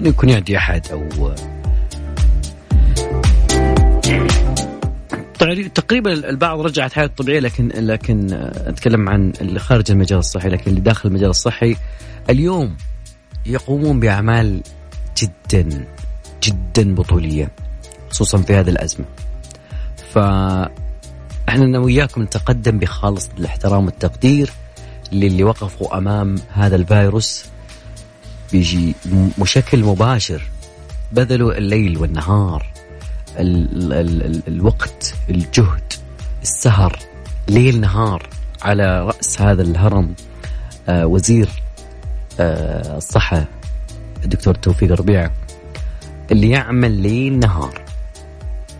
انه 0.00 0.08
يكون 0.08 0.28
يعدي 0.28 0.56
أحد 0.56 0.86
أو 0.88 1.34
تقريبا 5.74 6.12
البعض 6.12 6.60
رجعت 6.60 6.92
حياته 6.92 7.14
طبيعيه 7.14 7.40
لكن 7.40 7.68
لكن 7.68 8.32
أتكلم 8.66 9.08
عن 9.08 9.32
اللي 9.40 9.60
خارج 9.60 9.90
المجال 9.90 10.18
الصحي 10.18 10.48
لكن 10.48 10.70
اللي 10.70 10.80
داخل 10.80 11.08
المجال 11.08 11.30
الصحي 11.30 11.76
اليوم 12.30 12.76
يقومون 13.46 14.00
بأعمال 14.00 14.62
جدا 15.18 15.86
جدا 16.42 16.94
بطولية 16.94 17.50
خصوصا 18.10 18.38
في 18.38 18.54
هذه 18.54 18.70
الأزمة. 18.70 19.06
ف 20.12 20.18
إحنا 21.48 21.64
أنا 21.64 21.78
وياكم 21.78 22.22
نتقدم 22.22 22.78
بخالص 22.78 23.28
الاحترام 23.38 23.84
والتقدير 23.86 24.50
للي 25.12 25.44
وقفوا 25.44 25.98
امام 25.98 26.34
هذا 26.52 26.76
الفيروس 26.76 27.44
بيجي 28.52 28.94
بشكل 29.38 29.84
مباشر. 29.84 30.42
بذلوا 31.12 31.58
الليل 31.58 31.98
والنهار 31.98 32.66
ال 33.38 33.92
ال 33.92 34.22
ال 34.22 34.42
الوقت 34.48 35.14
الجهد 35.30 35.92
السهر 36.42 36.98
ليل 37.48 37.80
نهار 37.80 38.28
على 38.62 39.06
رأس 39.06 39.40
هذا 39.42 39.62
الهرم 39.62 40.14
آه 40.88 41.06
وزير 41.06 41.48
آه 42.40 42.96
الصحة 42.96 43.44
الدكتور 44.24 44.54
توفيق 44.54 44.92
ربيعة 44.92 45.30
اللي 46.32 46.50
يعمل 46.50 46.90
ليل 46.92 47.38
نهار. 47.38 47.82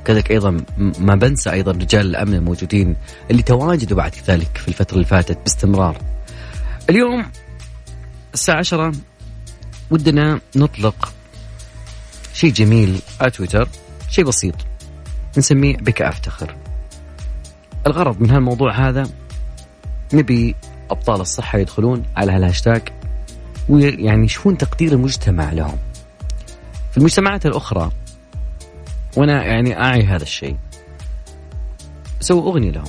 كذلك 0.07 0.31
أيضا 0.31 0.65
ما 0.99 1.15
بنسى 1.15 1.51
أيضا 1.53 1.73
رجال 1.73 2.07
الأمن 2.07 2.35
الموجودين 2.35 2.97
اللي 3.31 3.43
تواجدوا 3.43 3.97
بعد 3.97 4.15
ذلك 4.27 4.57
في 4.57 4.69
الفترة 4.69 4.95
اللي 4.95 5.05
فاتت 5.05 5.39
باستمرار. 5.39 5.99
اليوم 6.91 7.27
الساعة 8.35 8.59
10 8.59 8.93
ودنا 9.91 10.41
نطلق 10.57 11.13
شيء 12.33 12.53
جميل 12.53 12.99
على 13.21 13.31
تويتر 13.31 13.69
شيء 14.11 14.25
بسيط 14.25 14.55
نسميه 15.39 15.77
بك 15.77 16.03
أفتخر. 16.03 16.57
الغرض 17.87 18.21
من 18.21 18.31
هالموضوع 18.31 18.89
هذا 18.89 19.11
نبي 20.13 20.55
أبطال 20.91 21.21
الصحة 21.21 21.59
يدخلون 21.59 22.03
على 22.17 22.33
هالهاشتاج 22.33 22.83
ويعني 23.69 24.25
يشوفون 24.25 24.59
تقدير 24.59 24.93
المجتمع 24.93 25.53
لهم. 25.53 25.79
في 26.91 26.99
المجتمعات 26.99 27.47
الأخرى 27.47 27.91
وأنا 29.17 29.45
يعني 29.45 29.81
اعي 29.81 30.03
هذا 30.03 30.23
الشيء. 30.23 30.57
سووا 32.21 32.51
أغنية 32.51 32.71
لهم. 32.71 32.85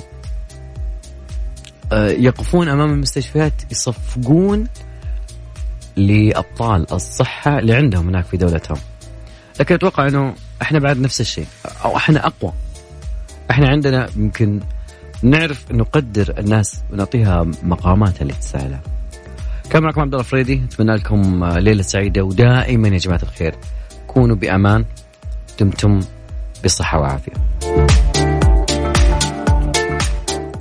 آه، 1.92 2.10
يقفون 2.10 2.70
أمام 2.70 2.92
المستشفيات 2.92 3.54
يصفقون 3.72 4.68
لأبطال 5.96 6.94
الصحة 6.94 7.60
اللي 7.60 7.74
عندهم 7.74 8.08
هناك 8.08 8.26
في 8.26 8.38
دولتهم. 8.38 8.78
لكن 9.60 9.76
أتوقع 9.76 10.08
إنه 10.08 10.36
إحنا 10.62 10.80
بعد 10.80 10.98
نفس 11.00 11.22
الشيء 11.22 11.48
أو 11.86 11.98
إحنا 11.98 12.28
أقوى. 12.28 12.54
إحنا 13.52 13.68
عندنا 13.70 14.10
يمكن 14.18 14.60
نعرف 15.22 15.72
نقدر 15.72 16.34
الناس 16.40 16.82
ونعطيها 16.94 17.46
مقاماتها 17.64 18.22
اللي 18.22 18.34
تستاهلها 18.34 18.82
كان 19.70 19.84
معكم 19.84 20.02
عبد 20.02 20.14
الله 20.14 20.24
فريدي 20.24 20.62
اتمنى 20.64 20.96
لكم 20.96 21.46
ليلة 21.46 21.82
سعيدة 21.82 22.24
ودائما 22.24 22.88
يا 22.88 22.98
جماعة 22.98 23.22
الخير. 23.24 23.56
كونوا 24.08 24.36
بأمان 24.36 24.86
دمتم 25.60 26.00
بصحة 26.66 27.00
وعافية 27.00 27.32